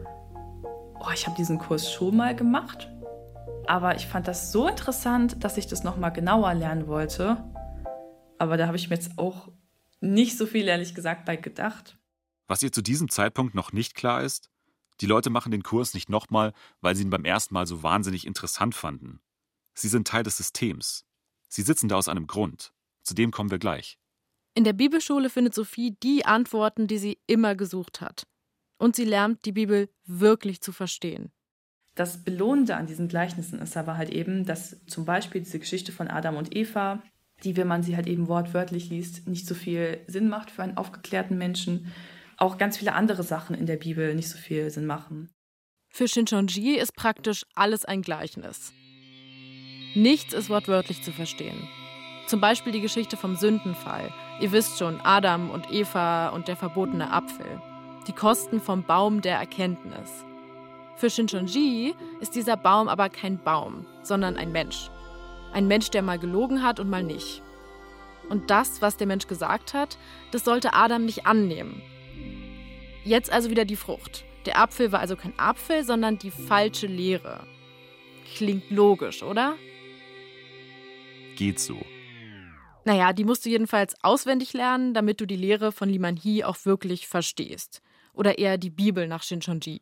[1.01, 2.89] oh, ich habe diesen Kurs schon mal gemacht
[3.67, 7.43] aber ich fand das so interessant, dass ich das nochmal genauer lernen wollte.
[8.39, 9.49] Aber da habe ich mir jetzt auch
[10.01, 11.97] nicht so viel, ehrlich gesagt, bei gedacht.
[12.49, 14.51] Was ihr zu diesem Zeitpunkt noch nicht klar ist,
[15.01, 18.27] die Leute machen den Kurs nicht nochmal, weil sie ihn beim ersten Mal so wahnsinnig
[18.27, 19.21] interessant fanden.
[19.75, 21.05] Sie sind Teil des Systems.
[21.49, 22.73] Sie sitzen da aus einem Grund.
[23.03, 23.99] Zu dem kommen wir gleich.
[24.55, 28.27] In der Bibelschule findet Sophie die Antworten, die sie immer gesucht hat.
[28.79, 31.33] Und sie lernt, die Bibel wirklich zu verstehen.
[31.95, 36.09] Das Belohnende an diesen Gleichnissen ist aber halt eben, dass zum Beispiel diese Geschichte von
[36.09, 37.03] Adam und Eva,
[37.45, 40.77] die, wenn man sie halt eben wortwörtlich liest, nicht so viel Sinn macht für einen
[40.77, 41.93] aufgeklärten Menschen.
[42.37, 45.31] Auch ganz viele andere Sachen in der Bibel nicht so viel Sinn machen.
[45.91, 48.73] Für Shinchonji ist praktisch alles ein Gleichnis.
[49.95, 51.69] Nichts ist wortwörtlich zu verstehen.
[52.27, 54.13] Zum Beispiel die Geschichte vom Sündenfall.
[54.41, 57.61] Ihr wisst schon, Adam und Eva und der verbotene Apfel.
[58.07, 60.25] Die Kosten vom Baum der Erkenntnis.
[60.97, 64.91] Für Shinchonji ist dieser Baum aber kein Baum, sondern ein Mensch.
[65.53, 67.43] Ein Mensch, der mal gelogen hat und mal nicht.
[68.31, 69.99] Und das, was der Mensch gesagt hat,
[70.31, 71.83] das sollte Adam nicht annehmen.
[73.05, 74.25] Jetzt also wieder die Frucht.
[74.47, 77.47] Der Apfel war also kein Apfel, sondern die falsche Lehre.
[78.35, 79.57] Klingt logisch, oder?
[81.37, 81.85] Geht so.
[82.85, 86.65] Naja, die musst du jedenfalls auswendig lernen, damit du die Lehre von Liman Hee auch
[86.65, 87.81] wirklich verstehst.
[88.13, 89.81] Oder eher die Bibel nach Shinchonji.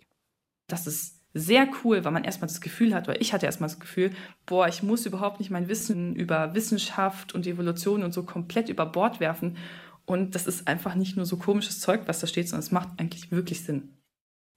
[0.68, 3.80] Das ist sehr cool, weil man erstmal das Gefühl hat, oder ich hatte erstmal das
[3.80, 4.10] Gefühl,
[4.46, 8.86] boah, ich muss überhaupt nicht mein Wissen über Wissenschaft und Evolution und so komplett über
[8.86, 9.56] Bord werfen.
[10.04, 12.88] Und das ist einfach nicht nur so komisches Zeug, was da steht, sondern es macht
[12.98, 13.96] eigentlich wirklich Sinn.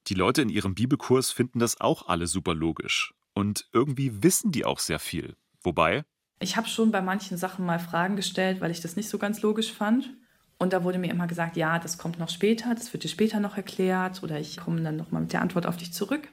[0.08, 3.14] Die Leute in ihrem Bibelkurs finden das auch alle super logisch.
[3.34, 5.36] Und irgendwie wissen die auch sehr viel.
[5.62, 6.04] Wobei,
[6.44, 9.40] ich habe schon bei manchen Sachen mal Fragen gestellt, weil ich das nicht so ganz
[9.40, 10.10] logisch fand.
[10.58, 13.40] Und da wurde mir immer gesagt, ja, das kommt noch später, das wird dir später
[13.40, 16.28] noch erklärt oder ich komme dann noch mal mit der Antwort auf dich zurück.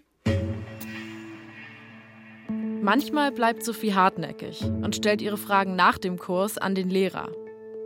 [2.81, 7.29] Manchmal bleibt Sophie hartnäckig und stellt ihre Fragen nach dem Kurs an den Lehrer.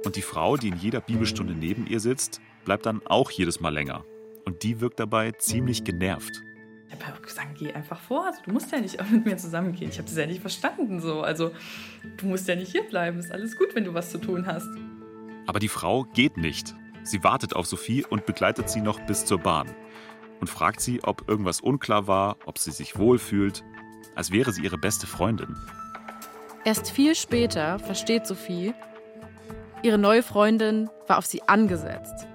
[0.04, 3.74] Und die Frau, die in jeder Bibelstunde neben ihr sitzt, bleibt dann auch jedes Mal
[3.74, 4.04] länger.
[4.46, 6.42] Und die wirkt dabei ziemlich genervt.
[7.00, 8.26] Ich habe gesagt, geh einfach vor.
[8.26, 9.90] Also, du musst ja nicht mit mir zusammengehen.
[9.90, 11.22] Ich habe das ja nicht verstanden so.
[11.22, 11.52] Also
[12.18, 13.20] du musst ja nicht hier bleiben.
[13.20, 14.68] Ist alles gut, wenn du was zu tun hast.
[15.48, 16.76] Aber die Frau geht nicht.
[17.04, 19.70] Sie wartet auf Sophie und begleitet sie noch bis zur Bahn.
[20.42, 23.64] Und fragt sie, ob irgendwas unklar war, ob sie sich wohlfühlt,
[24.16, 25.56] als wäre sie ihre beste Freundin.
[26.66, 28.74] Erst viel später versteht Sophie,
[29.84, 32.28] ihre neue Freundin war auf sie angesetzt.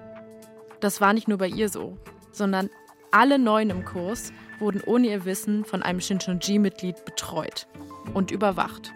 [0.79, 1.97] Das war nicht nur bei ihr so,
[2.31, 2.69] sondern
[3.11, 7.67] alle Neuen im Kurs wurden ohne ihr Wissen von einem Shinchonji-Mitglied betreut
[8.13, 8.93] und überwacht.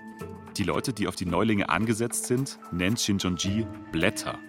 [0.58, 4.39] Die Leute, die auf die Neulinge angesetzt sind, nennt Shinchonji Blätter.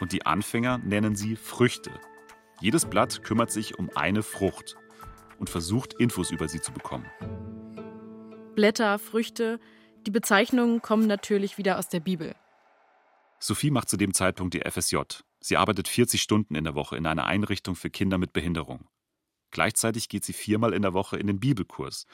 [0.00, 1.90] Und die Anfänger nennen sie Früchte.
[2.60, 4.76] Jedes Blatt kümmert sich um eine Frucht
[5.38, 7.06] und versucht, Infos über sie zu bekommen.
[8.54, 9.60] Blätter, Früchte,
[10.06, 12.34] die Bezeichnungen kommen natürlich wieder aus der Bibel.
[13.38, 14.96] Sophie macht zu dem Zeitpunkt die FSJ.
[15.40, 18.88] Sie arbeitet 40 Stunden in der Woche in einer Einrichtung für Kinder mit Behinderung.
[19.50, 22.06] Gleichzeitig geht sie viermal in der Woche in den Bibelkurs.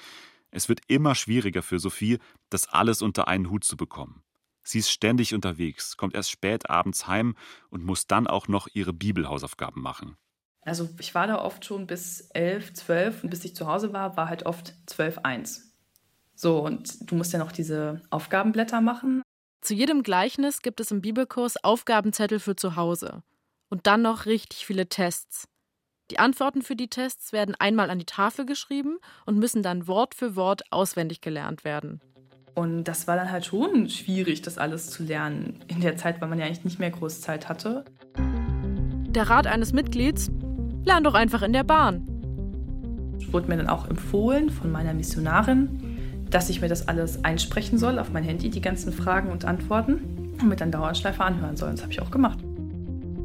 [0.51, 2.19] Es wird immer schwieriger für Sophie,
[2.51, 4.23] das alles unter einen Hut zu bekommen.
[4.65, 7.35] Sie ist ständig unterwegs, kommt erst spät abends heim
[7.71, 10.17] und muss dann auch noch ihre Bibelhausaufgaben machen.
[10.61, 14.17] Also ich war da oft schon bis elf, zwölf und bis ich zu Hause war,
[14.17, 15.73] war halt oft zwölf eins.
[16.35, 19.23] So, und du musst ja noch diese Aufgabenblätter machen.
[19.61, 23.23] Zu jedem Gleichnis gibt es im Bibelkurs Aufgabenzettel für zu Hause.
[23.69, 25.49] Und dann noch richtig viele Tests.
[26.13, 30.15] Die Antworten für die Tests werden einmal an die Tafel geschrieben und müssen dann Wort
[30.15, 32.03] für Wort auswendig gelernt werden.
[32.55, 36.29] Und das war dann halt schon schwierig, das alles zu lernen in der Zeit, weil
[36.29, 37.87] man ja eigentlich nicht mehr groß Zeit hatte.
[38.19, 40.31] Der Rat eines Mitglieds:
[40.85, 42.07] Lern doch einfach in der Bahn.
[43.31, 47.99] Wurde mir dann auch empfohlen von meiner Missionarin, dass ich mir das alles einsprechen soll
[47.99, 51.71] auf mein Handy, die ganzen Fragen und Antworten, und mir dann Dauerschleife anhören soll.
[51.71, 52.39] Das habe ich auch gemacht.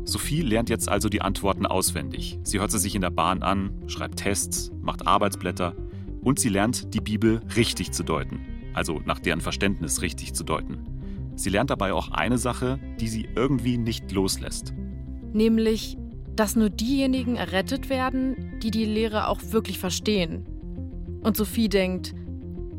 [0.07, 2.39] Sophie lernt jetzt also die Antworten auswendig.
[2.43, 5.75] Sie hört sie sich in der Bahn an, schreibt Tests, macht Arbeitsblätter
[6.21, 8.39] und sie lernt, die Bibel richtig zu deuten.
[8.73, 11.33] Also nach deren Verständnis richtig zu deuten.
[11.35, 14.73] Sie lernt dabei auch eine Sache, die sie irgendwie nicht loslässt.
[15.33, 15.97] Nämlich,
[16.37, 20.45] dass nur diejenigen errettet werden, die die Lehre auch wirklich verstehen.
[21.21, 22.15] Und Sophie denkt,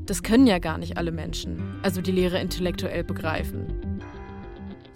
[0.06, 3.66] das können ja gar nicht alle Menschen, also die Lehre intellektuell begreifen.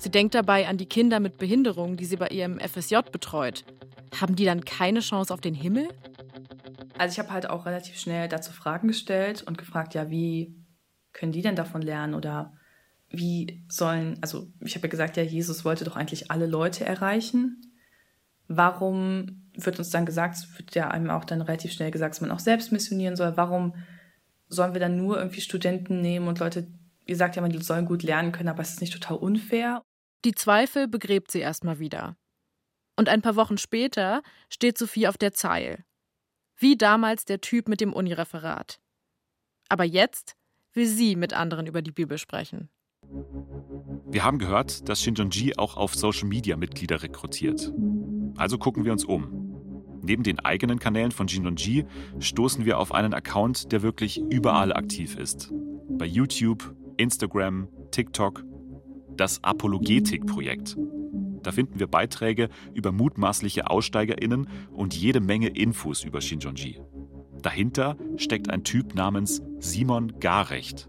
[0.03, 3.65] Sie denkt dabei an die Kinder mit Behinderung, die sie bei ihrem FSJ betreut.
[4.21, 5.87] Haben die dann keine Chance auf den Himmel?
[6.99, 10.57] Also ich habe halt auch relativ schnell dazu Fragen gestellt und gefragt, ja, wie
[11.13, 12.53] können die denn davon lernen oder
[13.11, 17.63] wie sollen, also ich habe ja gesagt, ja, Jesus wollte doch eigentlich alle Leute erreichen.
[18.49, 22.21] Warum wird uns dann gesagt, es wird ja einem auch dann relativ schnell gesagt, dass
[22.21, 23.37] man auch selbst missionieren soll.
[23.37, 23.77] Warum
[24.49, 26.67] sollen wir dann nur irgendwie Studenten nehmen und Leute,
[27.07, 29.81] ihr sagt ja, man sollen gut lernen können, aber es ist nicht total unfair.
[30.25, 32.17] Die Zweifel begräbt sie erstmal wieder.
[32.97, 35.85] Und ein paar Wochen später steht Sophie auf der Zeil.
[36.57, 38.79] Wie damals der Typ mit dem Unireferat.
[39.69, 40.37] Aber jetzt
[40.75, 42.69] will sie mit anderen über die Bibel sprechen.
[44.07, 47.73] Wir haben gehört, dass Shinjonji auch auf Social Media Mitglieder rekrutiert.
[48.37, 49.43] Also gucken wir uns um.
[50.03, 51.87] Neben den eigenen Kanälen von Jinonji
[52.19, 55.53] stoßen wir auf einen Account, der wirklich überall aktiv ist.
[55.89, 58.45] Bei YouTube, Instagram, TikTok.
[59.17, 60.77] Das Apologetik-Projekt.
[61.43, 66.81] Da finden wir Beiträge über mutmaßliche AussteigerInnen und jede Menge Infos über Shinjonji.
[67.43, 70.89] Dahinter steckt ein Typ namens Simon Garecht.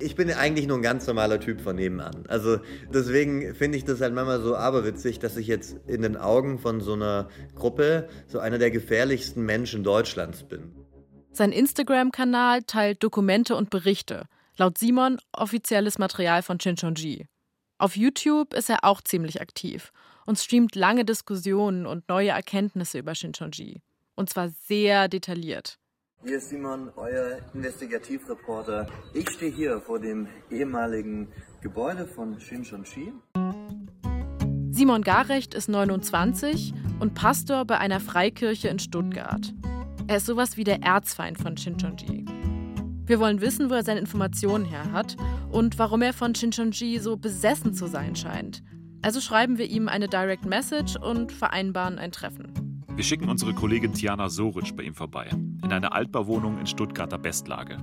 [0.00, 2.24] Ich bin eigentlich nur ein ganz normaler Typ von nebenan.
[2.26, 2.58] Also
[2.92, 6.80] deswegen finde ich das halt manchmal so aberwitzig, dass ich jetzt in den Augen von
[6.80, 10.72] so einer Gruppe so einer der gefährlichsten Menschen Deutschlands bin.
[11.30, 14.26] Sein Instagram-Kanal teilt Dokumente und Berichte.
[14.56, 17.26] Laut Simon offizielles Material von Shinchonji.
[17.84, 19.92] Auf YouTube ist er auch ziemlich aktiv
[20.24, 23.82] und streamt lange Diskussionen und neue Erkenntnisse über Shinchonji.
[24.14, 25.78] Und zwar sehr detailliert.
[26.24, 28.86] Hier ist Simon, euer Investigativreporter.
[29.12, 31.28] Ich stehe hier vor dem ehemaligen
[31.60, 33.12] Gebäude von Shinchonji.
[34.70, 39.52] Simon Garecht ist 29 und Pastor bei einer Freikirche in Stuttgart.
[40.06, 42.24] Er ist sowas wie der Erzfeind von Shinchonji.
[43.06, 45.16] Wir wollen wissen, wo er seine Informationen her hat
[45.50, 48.62] und warum er von Shinchonji so besessen zu sein scheint.
[49.02, 52.54] Also schreiben wir ihm eine Direct Message und vereinbaren ein Treffen.
[52.96, 55.28] Wir schicken unsere Kollegin Tiana Soric bei ihm vorbei,
[55.62, 57.76] in einer Altbauwohnung in Stuttgarter Bestlage.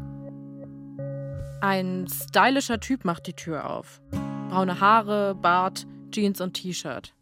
[1.61, 4.01] Ein stylischer Typ macht die Tür auf.
[4.49, 7.13] Braune Haare, Bart, Jeans und T-Shirt.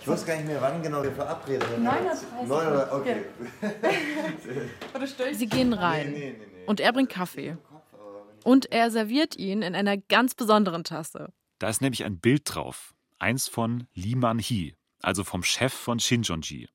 [0.00, 1.86] Ich weiß gar nicht mehr, wann genau wir verabredet sind.
[1.86, 2.88] 9.30 Uhr.
[2.92, 3.16] Okay.
[5.34, 6.14] Sie gehen rein.
[6.68, 7.56] Und er bringt Kaffee.
[8.44, 11.32] Und er serviert ihn in einer ganz besonderen Tasse.
[11.58, 12.94] Da ist nämlich ein Bild drauf.
[13.18, 16.68] Eins von Lee Man-hee, also vom Chef von Shinjonji.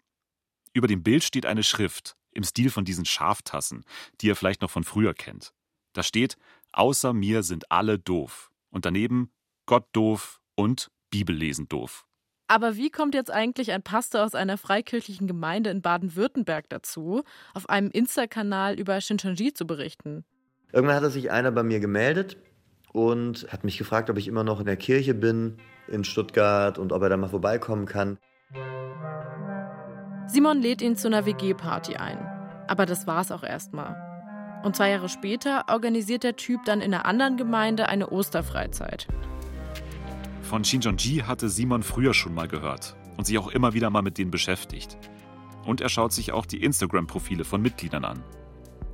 [0.73, 3.85] Über dem Bild steht eine Schrift im Stil von diesen Schaftassen,
[4.19, 5.53] die ihr vielleicht noch von früher kennt.
[5.93, 6.37] Da steht:
[6.71, 8.49] Außer mir sind alle doof.
[8.71, 9.31] Und daneben
[9.67, 12.07] Gott doof und Bibellesen doof.
[12.47, 17.69] Aber wie kommt jetzt eigentlich ein Pastor aus einer freikirchlichen Gemeinde in Baden-Württemberg dazu, auf
[17.69, 20.25] einem Insta-Kanal über Shincheonji zu berichten?
[20.71, 22.37] Irgendwann hat sich einer bei mir gemeldet
[22.91, 26.91] und hat mich gefragt, ob ich immer noch in der Kirche bin in Stuttgart und
[26.91, 28.17] ob er da mal vorbeikommen kann.
[30.27, 32.17] Simon lädt ihn zu einer WG-Party ein.
[32.67, 34.61] Aber das war's auch erstmal.
[34.63, 39.07] Und zwei Jahre später organisiert der Typ dann in einer anderen Gemeinde eine Osterfreizeit.
[40.43, 44.17] Von Shinjonji hatte Simon früher schon mal gehört und sich auch immer wieder mal mit
[44.17, 44.97] denen beschäftigt.
[45.65, 48.23] Und er schaut sich auch die Instagram-Profile von Mitgliedern an.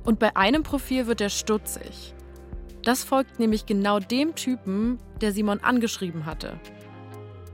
[0.04, 2.14] Und bei einem Profil wird er stutzig.
[2.84, 6.58] Das folgt nämlich genau dem Typen, der Simon angeschrieben hatte.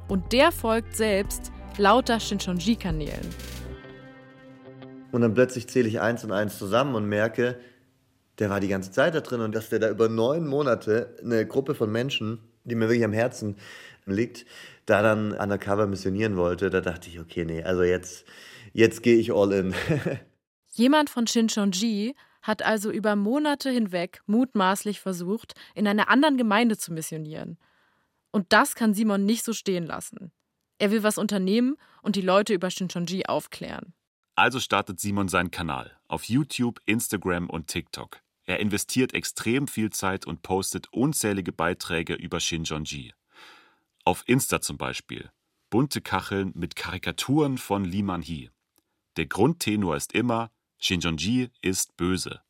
[0.08, 3.26] Und der folgt selbst lauter Shinchonji-Kanälen.
[5.10, 7.58] Und dann plötzlich zähle ich eins und eins zusammen und merke,
[8.38, 11.46] der war die ganze Zeit da drin und dass der da über neun Monate eine
[11.46, 13.56] Gruppe von Menschen, die mir wirklich am Herzen
[14.04, 14.46] liegt,
[14.84, 16.70] da dann undercover missionieren wollte.
[16.70, 18.26] Da dachte ich, okay, nee, also jetzt,
[18.72, 19.74] jetzt gehe ich all in.
[20.72, 26.92] Jemand von Shinchonji hat also über Monate hinweg mutmaßlich versucht, in einer anderen Gemeinde zu
[26.92, 27.58] missionieren.
[28.30, 30.30] Und das kann Simon nicht so stehen lassen.
[30.78, 33.94] Er will was unternehmen und die Leute über Shinchonji aufklären.
[34.34, 38.20] Also startet Simon seinen Kanal auf YouTube, Instagram und TikTok.
[38.46, 43.12] Er investiert extrem viel Zeit und postet unzählige Beiträge über Shinjonji.
[44.04, 45.30] Auf Insta zum Beispiel.
[45.68, 48.50] Bunte Kacheln mit Karikaturen von Lee Man-hee.
[49.16, 52.40] Der Grundtenor ist immer, Shinjonji ist böse.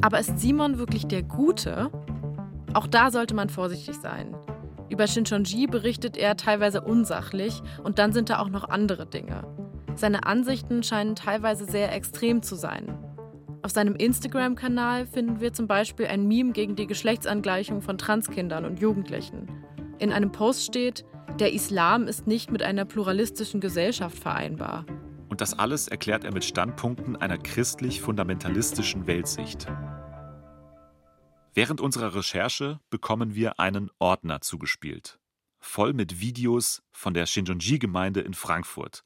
[0.00, 1.90] Aber ist Simon wirklich der Gute?
[2.74, 4.36] Auch da sollte man vorsichtig sein.
[4.90, 9.63] Über Shinchonji berichtet er teilweise unsachlich und dann sind da auch noch andere Dinge.
[9.96, 12.98] Seine Ansichten scheinen teilweise sehr extrem zu sein.
[13.62, 18.80] Auf seinem Instagram-Kanal finden wir zum Beispiel ein Meme gegen die Geschlechtsangleichung von Transkindern und
[18.80, 19.48] Jugendlichen.
[19.98, 21.04] In einem Post steht,
[21.38, 24.84] der Islam ist nicht mit einer pluralistischen Gesellschaft vereinbar.
[25.28, 29.66] Und das alles erklärt er mit Standpunkten einer christlich-fundamentalistischen Weltsicht.
[31.54, 35.18] Während unserer Recherche bekommen wir einen Ordner zugespielt,
[35.60, 39.04] voll mit Videos von der Shinjonji-Gemeinde in Frankfurt.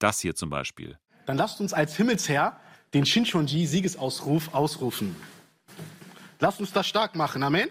[0.00, 0.98] Das hier zum Beispiel.
[1.26, 2.58] Dann lasst uns als Himmelsherr
[2.92, 5.14] den Shinchonji-Siegesausruf ausrufen.
[6.40, 7.44] Lasst uns das stark machen.
[7.44, 7.68] Amen.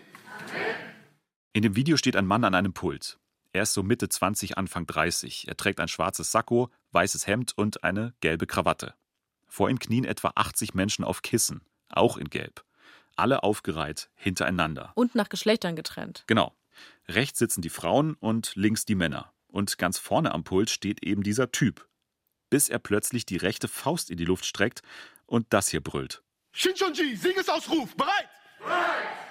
[1.52, 3.20] In dem Video steht ein Mann an einem Pult.
[3.52, 5.50] Er ist so Mitte 20, Anfang 30.
[5.50, 8.94] Er trägt ein schwarzes Sakko, weißes Hemd und eine gelbe Krawatte.
[9.50, 12.64] Vor ihm knien etwa 80 Menschen auf Kissen, auch in Gelb
[13.20, 14.92] alle aufgereiht hintereinander.
[14.96, 16.24] Und nach Geschlechtern getrennt.
[16.28, 16.56] Genau.
[17.08, 19.34] Rechts sitzen die Frauen und links die Männer.
[19.48, 21.88] Und ganz vorne am Pult steht eben dieser Typ.
[22.50, 24.82] Bis er plötzlich die rechte Faust in die Luft streckt
[25.26, 26.22] und das hier brüllt.
[26.52, 28.30] Shinchonji, Siegesausruf, bereit!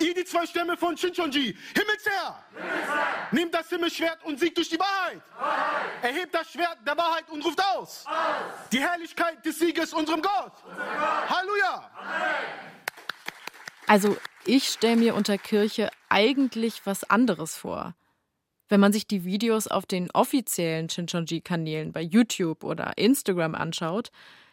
[0.00, 2.44] Ihr die zwei Stämme von Shinchonji, Himmelsherr!
[2.54, 3.28] Himmelsherr!
[3.32, 5.20] Nehmt das Himmelsschwert und siegt durch die Wahrheit!
[5.36, 6.04] Wahrheit!
[6.04, 8.04] Erhebt das Schwert der Wahrheit und ruft aus!
[8.06, 8.14] aus!
[8.72, 10.52] Die Herrlichkeit des Sieges unserem Gott!
[10.64, 11.30] Unser Gott.
[11.30, 11.90] Halleluja!
[13.86, 17.94] Also ich stelle mir unter Kirche eigentlich was anderes vor.
[18.68, 24.10] Wenn man sich die Videos auf den offiziellen Shinchonji-Kanälen bei YouTube oder Instagram anschaut,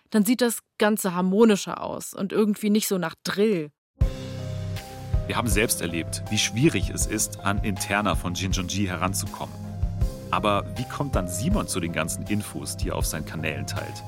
[0.09, 3.71] dann sieht das Ganze harmonischer aus und irgendwie nicht so nach Drill.
[5.27, 9.53] Wir haben selbst erlebt, wie schwierig es ist, an Interna von Jinjonji heranzukommen.
[10.31, 14.03] Aber wie kommt dann Simon zu den ganzen Infos, die er auf seinen Kanälen teilt?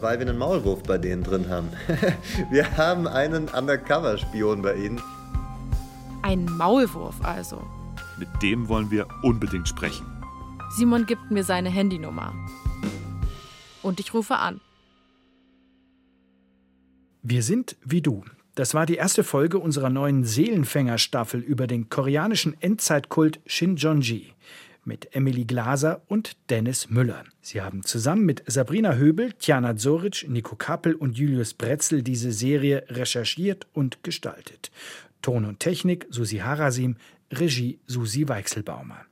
[0.00, 1.68] Weil wir einen Maulwurf bei denen drin haben.
[2.50, 5.02] wir haben einen Undercover-Spion bei ihnen.
[6.22, 7.62] Ein Maulwurf also.
[8.18, 10.06] Mit dem wollen wir unbedingt sprechen.
[10.70, 12.34] Simon gibt mir seine Handynummer.
[13.82, 14.60] Und ich rufe an.
[17.22, 18.24] Wir sind wie du.
[18.54, 24.32] Das war die erste Folge unserer neuen Seelenfänger-Staffel über den koreanischen Endzeitkult Shinjonji
[24.86, 27.24] mit Emily Glaser und Dennis Müller.
[27.42, 32.84] Sie haben zusammen mit Sabrina Höbel, Tjana Zoric, Nico Kappel und Julius Bretzel diese Serie
[32.88, 34.70] recherchiert und gestaltet.
[35.22, 36.96] Ton und Technik Susi Harasim,
[37.32, 39.04] Regie Susi Weichselbaumer.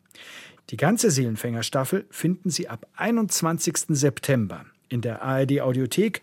[0.71, 3.77] Die ganze Seelenfänger-Staffel finden Sie ab 21.
[3.89, 6.23] September in der ARD Audiothek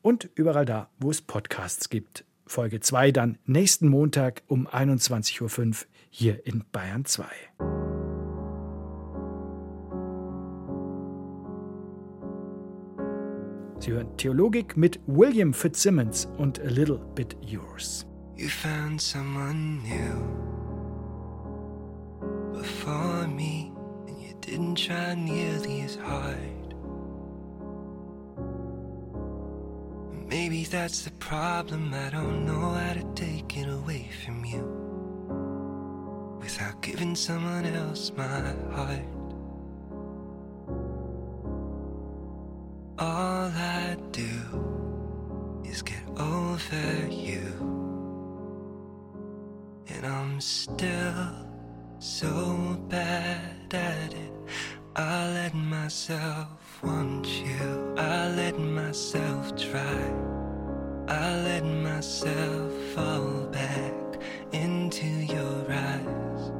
[0.00, 2.24] und überall da, wo es Podcasts gibt.
[2.46, 7.24] Folge 2 dann nächsten Montag um 21.05 Uhr hier in Bayern 2.
[13.78, 18.06] Sie hören Theologik mit William Fitzsimmons und A Little Bit Yours.
[18.36, 20.51] You found someone new
[22.82, 23.70] before me,
[24.08, 26.74] and you didn't try nearly as hard.
[30.26, 31.94] Maybe that's the problem.
[31.94, 34.64] I don't know how to take it away from you
[36.40, 39.06] without giving someone else my heart.
[42.98, 47.44] All I do is get over you,
[49.86, 51.41] and I'm still
[52.02, 54.32] so bad at it.
[54.96, 57.94] I let myself want you.
[57.96, 60.02] I let myself try.
[61.06, 66.50] I let myself fall back into your eyes.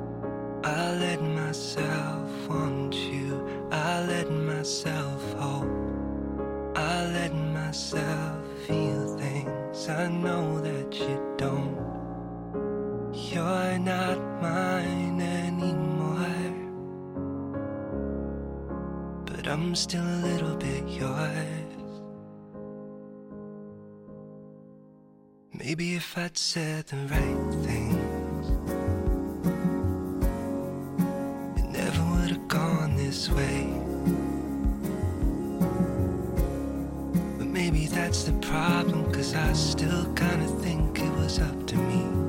[0.62, 3.66] I let myself want you.
[3.72, 6.76] I let myself hope.
[6.76, 8.38] I let myself
[8.68, 11.92] feel things I know that you don't.
[13.12, 15.01] You're not mine
[19.42, 22.00] But I'm still a little bit yours.
[25.52, 28.46] Maybe if I'd said the right things,
[31.58, 33.66] it never would have gone this way.
[37.36, 42.21] But maybe that's the problem, cause I still kinda think it was up to me.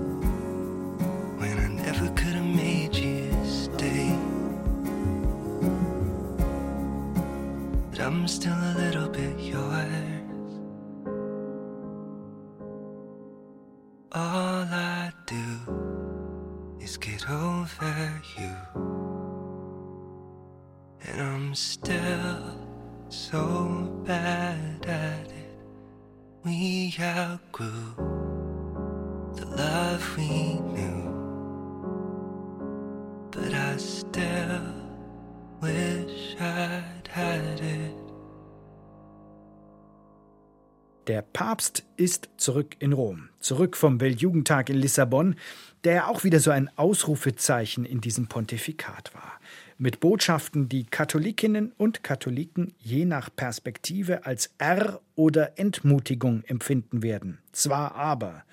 [41.33, 45.35] Papst ist zurück in Rom, zurück vom Weltjugendtag in Lissabon,
[45.83, 49.39] der ja auch wieder so ein Ausrufezeichen in diesem Pontifikat war.
[49.79, 57.39] Mit Botschaften, die Katholikinnen und Katholiken je nach Perspektive als R oder Entmutigung empfinden werden.
[57.51, 58.43] Zwar aber.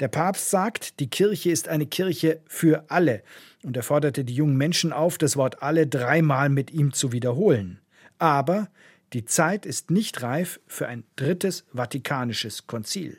[0.00, 3.22] Der Papst sagt, die Kirche ist eine Kirche für alle
[3.62, 7.78] und er forderte die jungen Menschen auf, das Wort alle dreimal mit ihm zu wiederholen.
[8.18, 8.68] Aber
[9.12, 13.18] die Zeit ist nicht reif für ein drittes Vatikanisches Konzil.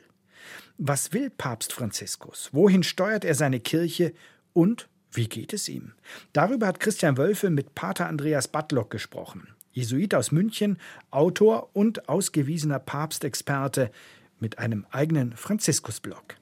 [0.76, 2.50] Was will Papst Franziskus?
[2.52, 4.12] Wohin steuert er seine Kirche?
[4.52, 5.92] Und wie geht es ihm?
[6.32, 9.48] Darüber hat Christian Wölfe mit Pater Andreas Badlock gesprochen.
[9.70, 10.78] Jesuit aus München,
[11.10, 13.90] Autor und ausgewiesener Papstexperte
[14.40, 16.36] mit einem eigenen Franziskusblog.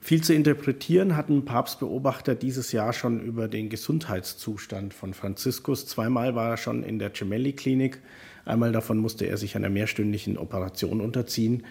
[0.00, 5.86] Viel zu interpretieren hatten Papstbeobachter dieses Jahr schon über den Gesundheitszustand von Franziskus.
[5.86, 8.02] Zweimal war er schon in der Gemelli-Klinik.
[8.46, 11.64] Einmal davon musste er sich einer mehrstündigen Operation unterziehen.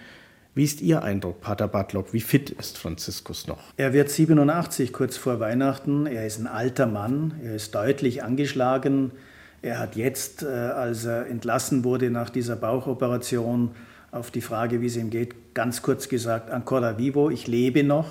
[0.54, 2.14] Wie ist Ihr Eindruck, Pater Bartlock?
[2.14, 3.60] Wie fit ist Franziskus noch?
[3.78, 6.06] Er wird 87 kurz vor Weihnachten.
[6.06, 7.34] Er ist ein alter Mann.
[7.44, 9.12] Er ist deutlich angeschlagen.
[9.62, 13.72] Er hat jetzt, äh, als er entlassen wurde nach dieser Bauchoperation,
[14.12, 18.08] auf die Frage, wie es ihm geht, ganz kurz gesagt, ancora vivo, ich lebe noch.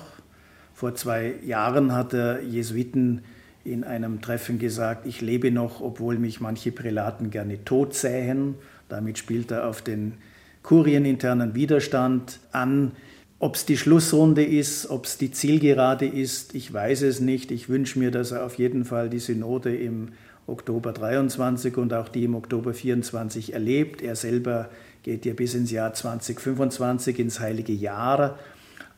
[0.75, 3.23] Vor zwei Jahren hat er Jesuiten
[3.65, 8.55] in einem Treffen gesagt, ich lebe noch, obwohl mich manche Prälaten gerne tot sähen.
[8.87, 10.13] Damit spielt er auf den
[10.61, 12.91] kurieninternen Widerstand an.
[13.39, 17.51] Ob es die Schlussrunde ist, ob es die Zielgerade ist, ich weiß es nicht.
[17.51, 20.09] Ich wünsche mir, dass er auf jeden Fall die Synode im
[20.47, 24.01] Oktober 23 und auch die im Oktober 24 erlebt.
[24.01, 24.69] Er selber
[25.03, 28.37] geht ja bis ins Jahr 2025, ins heilige Jahr.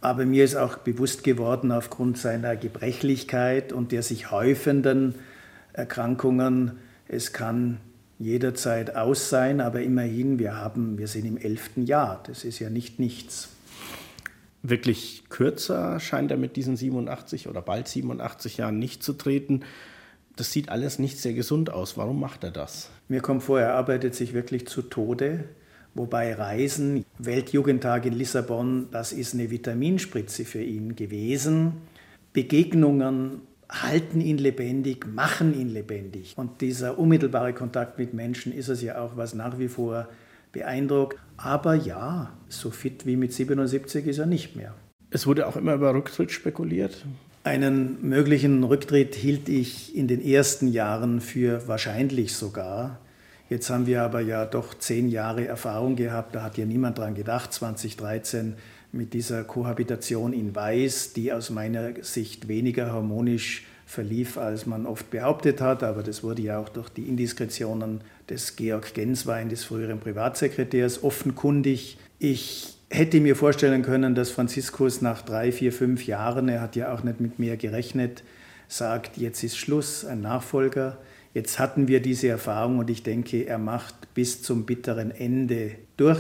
[0.02, 5.16] Aber mir ist auch bewusst geworden, aufgrund seiner Gebrechlichkeit und der sich häufenden
[5.74, 6.74] Erkrankungen,
[7.08, 7.80] es kann
[8.20, 12.24] jederzeit aus sein, aber immerhin, wir, haben, wir sind im elften Jahr.
[12.26, 13.50] Das ist ja nicht nichts.
[14.64, 19.62] Wirklich kürzer scheint er mit diesen 87 oder bald 87 Jahren nicht zu treten.
[20.36, 21.98] Das sieht alles nicht sehr gesund aus.
[21.98, 22.90] Warum macht er das?
[23.08, 25.46] Mir kommt vor, er arbeitet sich wirklich zu Tode.
[25.98, 31.74] Wobei Reisen, Weltjugendtag in Lissabon, das ist eine Vitaminspritze für ihn gewesen.
[32.34, 36.36] Begegnungen halten ihn lebendig, machen ihn lebendig.
[36.38, 40.08] Und dieser unmittelbare Kontakt mit Menschen ist es ja auch, was nach wie vor
[40.52, 41.18] beeindruckt.
[41.36, 44.76] Aber ja, so fit wie mit 77 ist er nicht mehr.
[45.10, 47.06] Es wurde auch immer über Rücktritt spekuliert.
[47.44, 53.00] Einen möglichen Rücktritt hielt ich in den ersten Jahren für wahrscheinlich sogar.
[53.50, 57.16] Jetzt haben wir aber ja doch zehn Jahre Erfahrung gehabt, da hat ja niemand dran
[57.16, 58.56] gedacht, 2013
[58.92, 65.10] mit dieser Kohabitation in Weiß, die aus meiner Sicht weniger harmonisch verlief, als man oft
[65.10, 65.82] behauptet hat.
[65.84, 71.98] Aber das wurde ja auch durch die Indiskretionen des Georg Genswein, des früheren Privatsekretärs, offenkundig.
[72.20, 76.94] Ich hätte mir vorstellen können, dass Franziskus nach drei, vier, fünf Jahren, er hat ja
[76.94, 78.24] auch nicht mit mehr gerechnet,
[78.68, 80.98] sagt, jetzt ist Schluss, ein Nachfolger.
[81.38, 86.20] Jetzt hatten wir diese Erfahrung und ich denke, er macht bis zum bitteren Ende durch,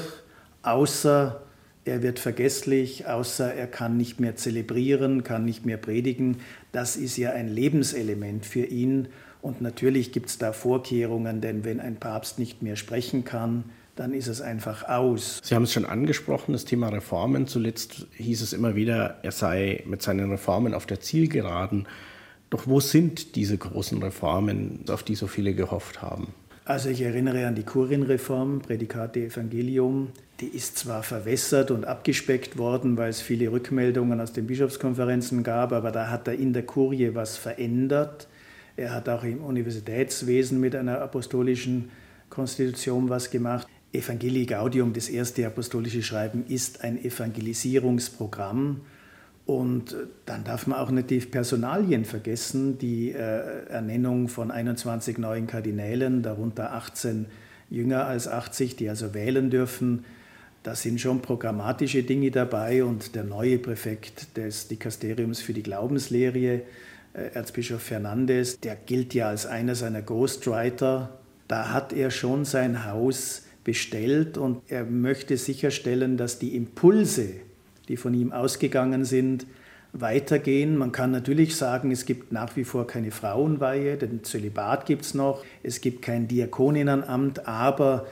[0.61, 1.41] außer
[1.85, 6.37] er wird vergesslich, außer er kann nicht mehr zelebrieren, kann nicht mehr predigen.
[6.71, 9.07] Das ist ja ein Lebenselement für ihn.
[9.41, 13.63] Und natürlich gibt es da Vorkehrungen, denn wenn ein Papst nicht mehr sprechen kann,
[13.95, 15.41] dann ist es einfach aus.
[15.43, 17.47] Sie haben es schon angesprochen, das Thema Reformen.
[17.47, 21.87] Zuletzt hieß es immer wieder, er sei mit seinen Reformen auf der Zielgeraden.
[22.49, 26.33] Doch wo sind diese großen Reformen, auf die so viele gehofft haben?
[26.63, 30.09] Also ich erinnere an die Kurienreform, Prädikate Evangelium.
[30.41, 35.71] Die ist zwar verwässert und abgespeckt worden, weil es viele Rückmeldungen aus den Bischofskonferenzen gab,
[35.71, 38.27] aber da hat er in der Kurie was verändert.
[38.75, 41.89] Er hat auch im Universitätswesen mit einer apostolischen
[42.29, 43.67] Konstitution was gemacht.
[43.93, 48.81] Evangelii Gaudium, das erste apostolische Schreiben, ist ein Evangelisierungsprogramm
[49.47, 49.95] und
[50.25, 56.21] dann darf man auch nicht die Personalien vergessen, die äh, Ernennung von 21 neuen Kardinälen,
[56.21, 57.27] darunter 18
[57.69, 60.03] jünger als 80, die also wählen dürfen.
[60.63, 66.63] Da sind schon programmatische Dinge dabei und der neue Präfekt des Dikasteriums für die Glaubenslehre,
[67.13, 71.19] äh, Erzbischof Fernandes, der gilt ja als einer seiner Ghostwriter.
[71.47, 77.29] Da hat er schon sein Haus bestellt und er möchte sicherstellen, dass die Impulse,
[77.87, 79.45] die von ihm ausgegangen sind,
[79.93, 80.77] weitergehen.
[80.77, 85.13] Man kann natürlich sagen, es gibt nach wie vor keine Frauenweihe, den Zölibat gibt es
[85.13, 88.07] noch, es gibt kein Diakoninnenamt, aber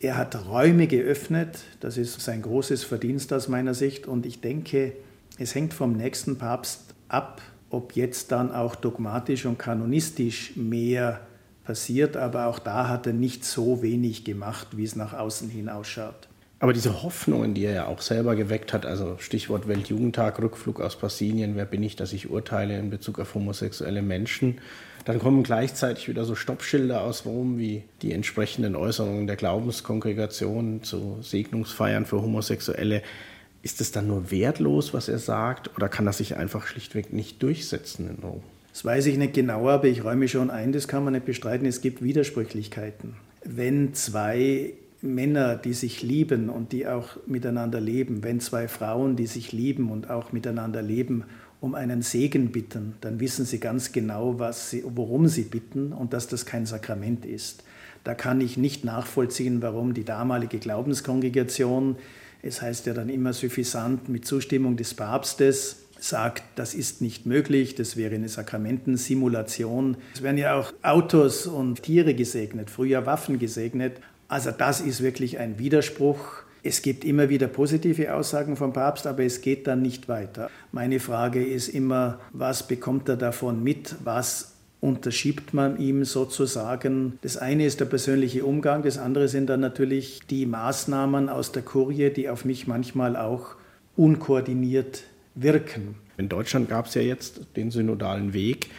[0.00, 4.92] er hat Räume geöffnet, das ist sein großes Verdienst aus meiner Sicht und ich denke,
[5.38, 11.20] es hängt vom nächsten Papst ab, ob jetzt dann auch dogmatisch und kanonistisch mehr
[11.64, 15.68] passiert, aber auch da hat er nicht so wenig gemacht, wie es nach außen hin
[15.68, 16.29] ausschaut.
[16.62, 20.96] Aber diese Hoffnungen, die er ja auch selber geweckt hat, also Stichwort Weltjugendtag, Rückflug aus
[20.96, 24.58] Brasilien, wer bin ich, dass ich urteile in Bezug auf homosexuelle Menschen,
[25.06, 31.16] dann kommen gleichzeitig wieder so Stoppschilder aus Rom wie die entsprechenden Äußerungen der Glaubenskongregation zu
[31.22, 33.02] Segnungsfeiern für Homosexuelle.
[33.62, 37.42] Ist es dann nur wertlos, was er sagt, oder kann er sich einfach schlichtweg nicht
[37.42, 38.42] durchsetzen in Rom?
[38.70, 41.66] Das weiß ich nicht genau, aber ich räume schon ein, das kann man nicht bestreiten,
[41.66, 43.16] es gibt Widersprüchlichkeiten.
[43.44, 49.26] Wenn zwei Männer, die sich lieben und die auch miteinander leben, wenn zwei Frauen, die
[49.26, 51.24] sich lieben und auch miteinander leben,
[51.60, 56.12] um einen Segen bitten, dann wissen sie ganz genau, was sie, worum sie bitten und
[56.12, 57.64] dass das kein Sakrament ist.
[58.02, 61.96] Da kann ich nicht nachvollziehen, warum die damalige Glaubenskongregation,
[62.42, 67.74] es heißt ja dann immer suffisant mit Zustimmung des Papstes, sagt, das ist nicht möglich,
[67.74, 69.98] das wäre eine Sakramentensimulation.
[70.14, 74.00] Es werden ja auch Autos und Tiere gesegnet, früher Waffen gesegnet.
[74.30, 76.44] Also das ist wirklich ein Widerspruch.
[76.62, 80.48] Es gibt immer wieder positive Aussagen vom Papst, aber es geht dann nicht weiter.
[80.70, 83.96] Meine Frage ist immer, was bekommt er davon mit?
[84.04, 87.18] Was unterschiebt man ihm sozusagen.
[87.22, 91.62] Das eine ist der persönliche Umgang, das andere sind dann natürlich die Maßnahmen aus der
[91.62, 93.56] Kurie, die auf mich manchmal auch
[93.96, 95.02] unkoordiniert
[95.34, 95.96] wirken.
[96.16, 98.70] In Deutschland gab es ja jetzt den synodalen Weg.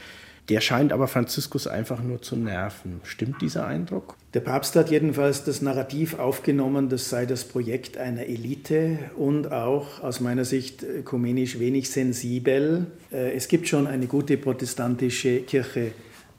[0.51, 2.99] Der scheint aber Franziskus einfach nur zu nerven.
[3.05, 4.17] Stimmt dieser Eindruck?
[4.33, 10.03] Der Papst hat jedenfalls das Narrativ aufgenommen, das sei das Projekt einer Elite und auch
[10.03, 12.87] aus meiner Sicht ökumenisch wenig sensibel.
[13.13, 15.91] Äh, es gibt schon eine gute protestantische Kirche.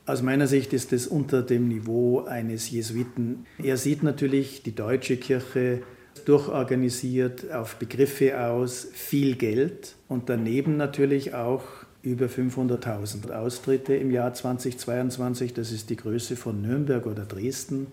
[0.05, 3.47] Aus meiner Sicht ist es unter dem Niveau eines Jesuiten.
[3.63, 5.81] Er sieht natürlich die deutsche Kirche
[6.27, 11.63] durchorganisiert, auf Begriffe aus, viel Geld und daneben natürlich auch
[12.03, 15.55] über 500.000 Austritte im Jahr 2022.
[15.55, 17.87] Das ist die Größe von Nürnberg oder Dresden.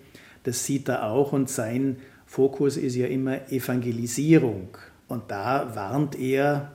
[0.44, 4.70] Das sieht er auch und sein Fokus ist ja immer Evangelisierung.
[5.08, 6.72] Und da warnt er,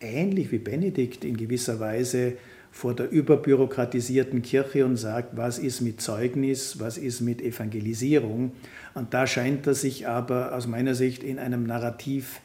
[0.00, 2.34] ähnlich wie Benedikt in gewisser Weise,
[2.72, 8.52] vor der überbürokratisierten Kirche und sagt, was ist mit Zeugnis, was ist mit Evangelisierung.
[8.94, 12.40] Und da scheint er sich aber aus meiner Sicht in einem Narrativ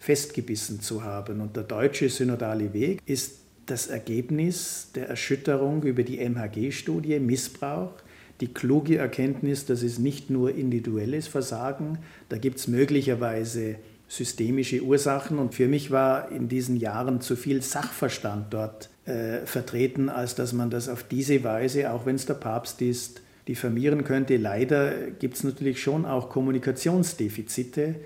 [0.00, 1.40] festgebissen zu haben.
[1.40, 3.38] Und der deutsche synodale Weg ist
[3.70, 7.92] das Ergebnis der Erschütterung über die MHG-Studie Missbrauch,
[8.40, 11.98] die kluge Erkenntnis, dass es nicht nur individuelles Versagen,
[12.28, 13.76] da gibt es möglicherweise
[14.08, 20.08] systemische Ursachen und für mich war in diesen Jahren zu viel Sachverstand dort äh, vertreten,
[20.08, 24.36] als dass man das auf diese Weise, auch wenn es der Papst ist, diffamieren könnte.
[24.36, 27.96] Leider gibt es natürlich schon auch Kommunikationsdefizite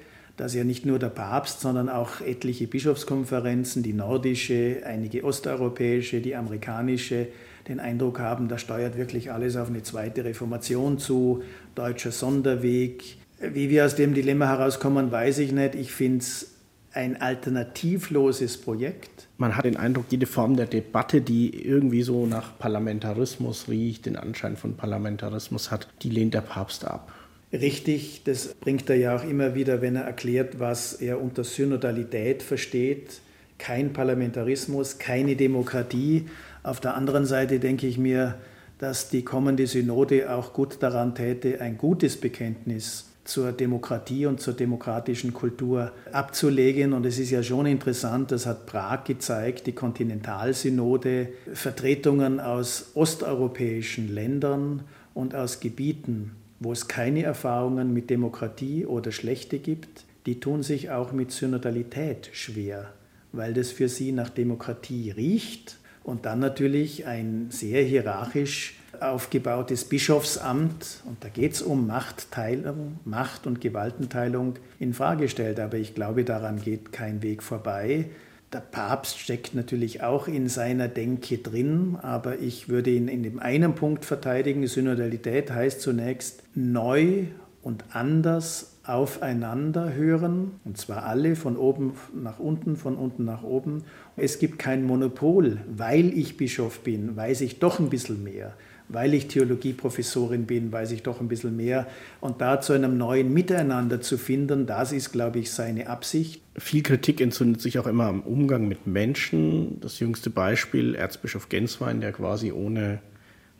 [0.42, 6.34] dass ja nicht nur der Papst, sondern auch etliche Bischofskonferenzen, die nordische, einige osteuropäische, die
[6.34, 7.28] amerikanische,
[7.68, 11.44] den Eindruck haben, da steuert wirklich alles auf eine zweite Reformation zu,
[11.76, 13.18] deutscher Sonderweg.
[13.38, 15.76] Wie wir aus dem Dilemma herauskommen, weiß ich nicht.
[15.76, 16.56] Ich finde es
[16.92, 19.28] ein alternativloses Projekt.
[19.38, 24.16] Man hat den Eindruck, jede Form der Debatte, die irgendwie so nach Parlamentarismus riecht, den
[24.16, 27.12] Anschein von Parlamentarismus hat, die lehnt der Papst ab
[27.52, 28.22] richtig.
[28.24, 33.20] Das bringt er ja auch immer wieder, wenn er erklärt, was er unter Synodalität versteht.
[33.58, 36.26] Kein Parlamentarismus, keine Demokratie.
[36.62, 38.36] Auf der anderen Seite denke ich mir,
[38.78, 44.54] dass die kommende Synode auch gut daran täte, ein gutes Bekenntnis zur Demokratie und zur
[44.54, 46.92] demokratischen Kultur abzulegen.
[46.92, 54.12] Und es ist ja schon interessant, das hat Prag gezeigt, die Kontinentalsynode, Vertretungen aus osteuropäischen
[54.12, 54.82] Ländern
[55.14, 56.32] und aus Gebieten,
[56.62, 62.30] wo es keine Erfahrungen mit Demokratie oder Schlechte gibt, die tun sich auch mit Synodalität
[62.32, 62.92] schwer,
[63.32, 71.02] weil das für sie nach Demokratie riecht und dann natürlich ein sehr hierarchisch aufgebautes Bischofsamt,
[71.06, 75.58] und da geht es um Machtteilung, Macht- und Gewaltenteilung, in Frage stellt.
[75.58, 78.06] Aber ich glaube, daran geht kein Weg vorbei.
[78.52, 83.38] Der Papst steckt natürlich auch in seiner Denke drin, aber ich würde ihn in dem
[83.38, 84.66] einen Punkt verteidigen.
[84.66, 87.24] Synodalität heißt zunächst neu
[87.62, 93.84] und anders aufeinander hören, und zwar alle von oben nach unten, von unten nach oben.
[94.16, 95.58] Es gibt kein Monopol.
[95.74, 98.54] Weil ich Bischof bin, weiß ich doch ein bisschen mehr
[98.88, 101.86] weil ich Theologieprofessorin bin, weiß ich doch ein bisschen mehr.
[102.20, 106.41] Und da zu einem neuen Miteinander zu finden, das ist, glaube ich, seine Absicht.
[106.56, 109.80] Viel Kritik entzündet sich auch immer am Umgang mit Menschen.
[109.80, 113.00] Das jüngste Beispiel, Erzbischof Genswein, der quasi ohne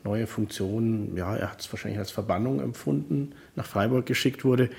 [0.03, 4.69] neue Funktionen, ja, er hat es wahrscheinlich als Verbannung empfunden, nach Freiburg geschickt wurde.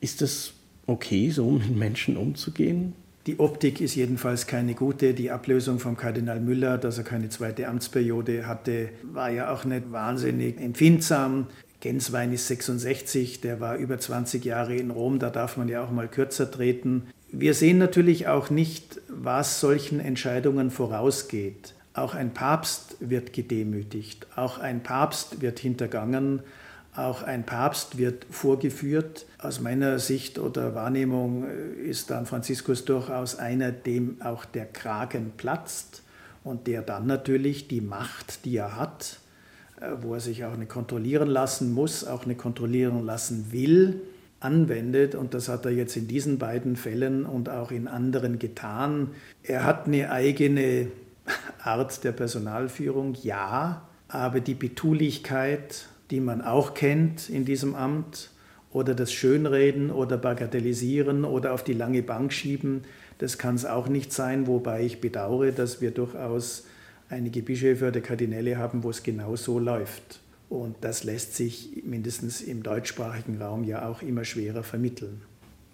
[0.00, 0.54] Ist es
[0.86, 2.94] okay, so mit Menschen umzugehen?
[3.26, 5.14] Die Optik ist jedenfalls keine gute.
[5.14, 9.92] Die Ablösung vom Kardinal Müller, dass er keine zweite Amtsperiode hatte, war ja auch nicht
[9.92, 11.46] wahnsinnig empfindsam.
[11.78, 15.90] Genswein ist 66, der war über 20 Jahre in Rom, da darf man ja auch
[15.90, 17.04] mal kürzer treten.
[17.32, 21.74] Wir sehen natürlich auch nicht, was solchen Entscheidungen vorausgeht.
[21.94, 26.42] Auch ein Papst wird gedemütigt, auch ein Papst wird hintergangen
[26.94, 29.24] auch ein Papst wird vorgeführt.
[29.38, 35.32] Aus meiner Sicht oder Wahrnehmung äh, ist dann Franziskus durchaus einer, dem auch der Kragen
[35.36, 36.02] platzt
[36.44, 39.20] und der dann natürlich die Macht, die er hat,
[39.80, 44.02] äh, wo er sich auch eine kontrollieren lassen muss, auch eine kontrollieren lassen will,
[44.44, 45.14] anwendet.
[45.14, 49.10] Und das hat er jetzt in diesen beiden Fällen und auch in anderen getan.
[49.42, 50.88] Er hat eine eigene
[51.62, 58.28] Art der Personalführung, ja, aber die Betulichkeit die man auch kennt in diesem Amt,
[58.70, 62.84] oder das Schönreden oder Bagatellisieren oder auf die lange Bank schieben,
[63.18, 66.64] das kann es auch nicht sein, wobei ich bedauere, dass wir durchaus
[67.10, 70.20] einige Bischöfe oder Kardinäle haben, wo es genau so läuft.
[70.52, 75.22] Und das lässt sich mindestens im deutschsprachigen Raum ja auch immer schwerer vermitteln.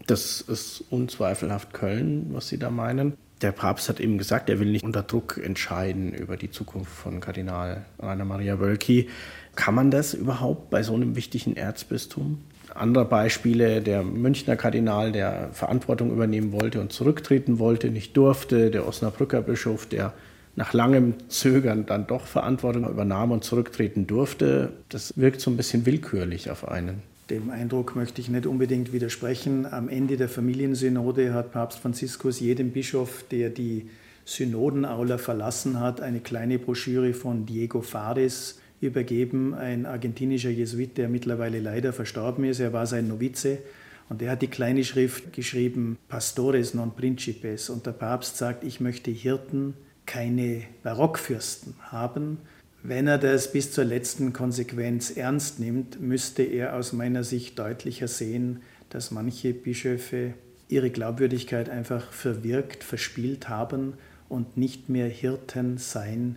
[0.07, 3.15] Das ist unzweifelhaft Köln, was Sie da meinen.
[3.43, 7.19] Der Papst hat eben gesagt, er will nicht unter Druck entscheiden über die Zukunft von
[7.19, 9.09] Kardinal Rainer Maria Wölki.
[9.57, 12.39] Kann man das überhaupt bei so einem wichtigen Erzbistum?
[12.73, 18.87] Andere Beispiele, der Münchner Kardinal, der Verantwortung übernehmen wollte und zurücktreten wollte, nicht durfte, der
[18.87, 20.13] Osnabrücker Bischof, der
[20.59, 24.73] nach langem Zögern dann doch Verantwortung übernahm und zurücktreten durfte.
[24.89, 27.01] Das wirkt so ein bisschen willkürlich auf einen.
[27.31, 29.67] Dem Eindruck möchte ich nicht unbedingt widersprechen.
[29.67, 33.89] Am Ende der Familiensynode hat Papst Franziskus jedem Bischof, der die
[34.25, 41.61] Synodenaula verlassen hat, eine kleine Broschüre von Diego Fares übergeben, ein argentinischer Jesuit, der mittlerweile
[41.61, 42.59] leider verstorben ist.
[42.59, 43.59] Er war sein Novize
[44.09, 47.71] und er hat die kleine Schrift geschrieben, Pastores non Principes.
[47.71, 49.75] Und der Papst sagt, ich möchte Hirten,
[50.09, 52.39] keine Barockfürsten haben,
[52.83, 58.09] wenn er das bis zur letzten Konsequenz ernst nimmt, müsste er aus meiner Sicht deutlicher
[58.09, 60.35] sehen, dass manche Bischöfe
[60.69, 63.95] ihre Glaubwürdigkeit einfach verwirkt, verspielt haben
[64.29, 66.37] und nicht mehr Hirten sein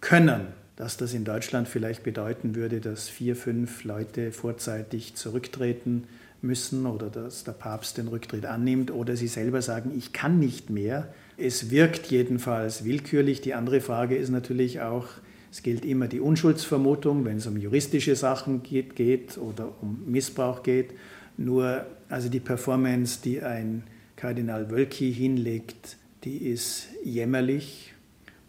[0.00, 0.48] können.
[0.76, 6.04] Dass das in Deutschland vielleicht bedeuten würde, dass vier, fünf Leute vorzeitig zurücktreten
[6.40, 10.70] müssen oder dass der Papst den Rücktritt annimmt oder sie selber sagen, ich kann nicht
[10.70, 11.12] mehr.
[11.36, 13.40] Es wirkt jedenfalls willkürlich.
[13.40, 15.06] Die andere Frage ist natürlich auch,
[15.50, 20.62] es gilt immer die Unschuldsvermutung, wenn es um juristische Sachen geht, geht oder um Missbrauch
[20.62, 20.92] geht.
[21.36, 23.84] Nur also die Performance, die ein
[24.16, 27.91] Kardinal Wölki hinlegt, die ist jämmerlich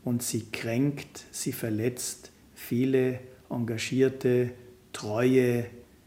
[0.04, 4.52] und sie kränkt, sie verletzt viele engagierte,
[4.92, 5.66] treue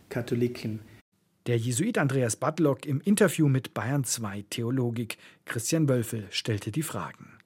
[0.08, 0.80] Katholiken.
[1.46, 7.38] Der Jesuit Andreas Badlock im Interview mit Bayern 2 Theologik Christian Wölfel stellte die Fragen.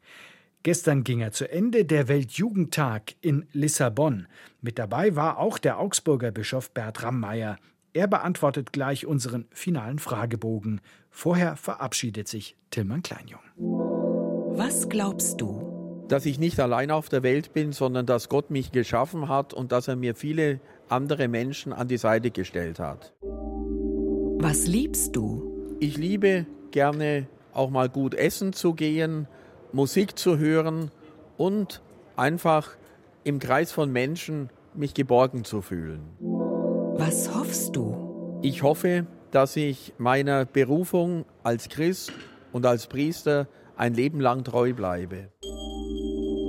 [0.62, 4.26] Gestern ging er zu Ende der Weltjugendtag in Lissabon.
[4.60, 7.58] Mit dabei war auch der Augsburger Bischof Bert Rammeyer.
[7.92, 10.80] Er beantwortet gleich unseren finalen Fragebogen.
[11.10, 13.40] Vorher verabschiedet sich Tillmann Kleinjung.
[13.56, 15.79] Was glaubst du?
[16.10, 19.70] Dass ich nicht allein auf der Welt bin, sondern dass Gott mich geschaffen hat und
[19.70, 20.58] dass er mir viele
[20.88, 23.14] andere Menschen an die Seite gestellt hat.
[23.22, 25.76] Was liebst du?
[25.78, 29.28] Ich liebe gerne auch mal gut essen zu gehen,
[29.72, 30.90] Musik zu hören
[31.36, 31.80] und
[32.16, 32.70] einfach
[33.22, 36.00] im Kreis von Menschen mich geborgen zu fühlen.
[36.98, 38.40] Was hoffst du?
[38.42, 42.12] Ich hoffe, dass ich meiner Berufung als Christ
[42.50, 43.46] und als Priester
[43.76, 45.28] ein Leben lang treu bleibe.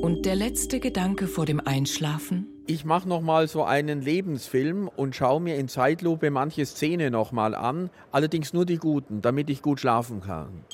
[0.01, 2.47] Und der letzte Gedanke vor dem Einschlafen?
[2.65, 7.31] Ich mache noch mal so einen Lebensfilm und schaue mir in Zeitlupe manche Szene noch
[7.31, 10.65] mal an, allerdings nur die guten, damit ich gut schlafen kann.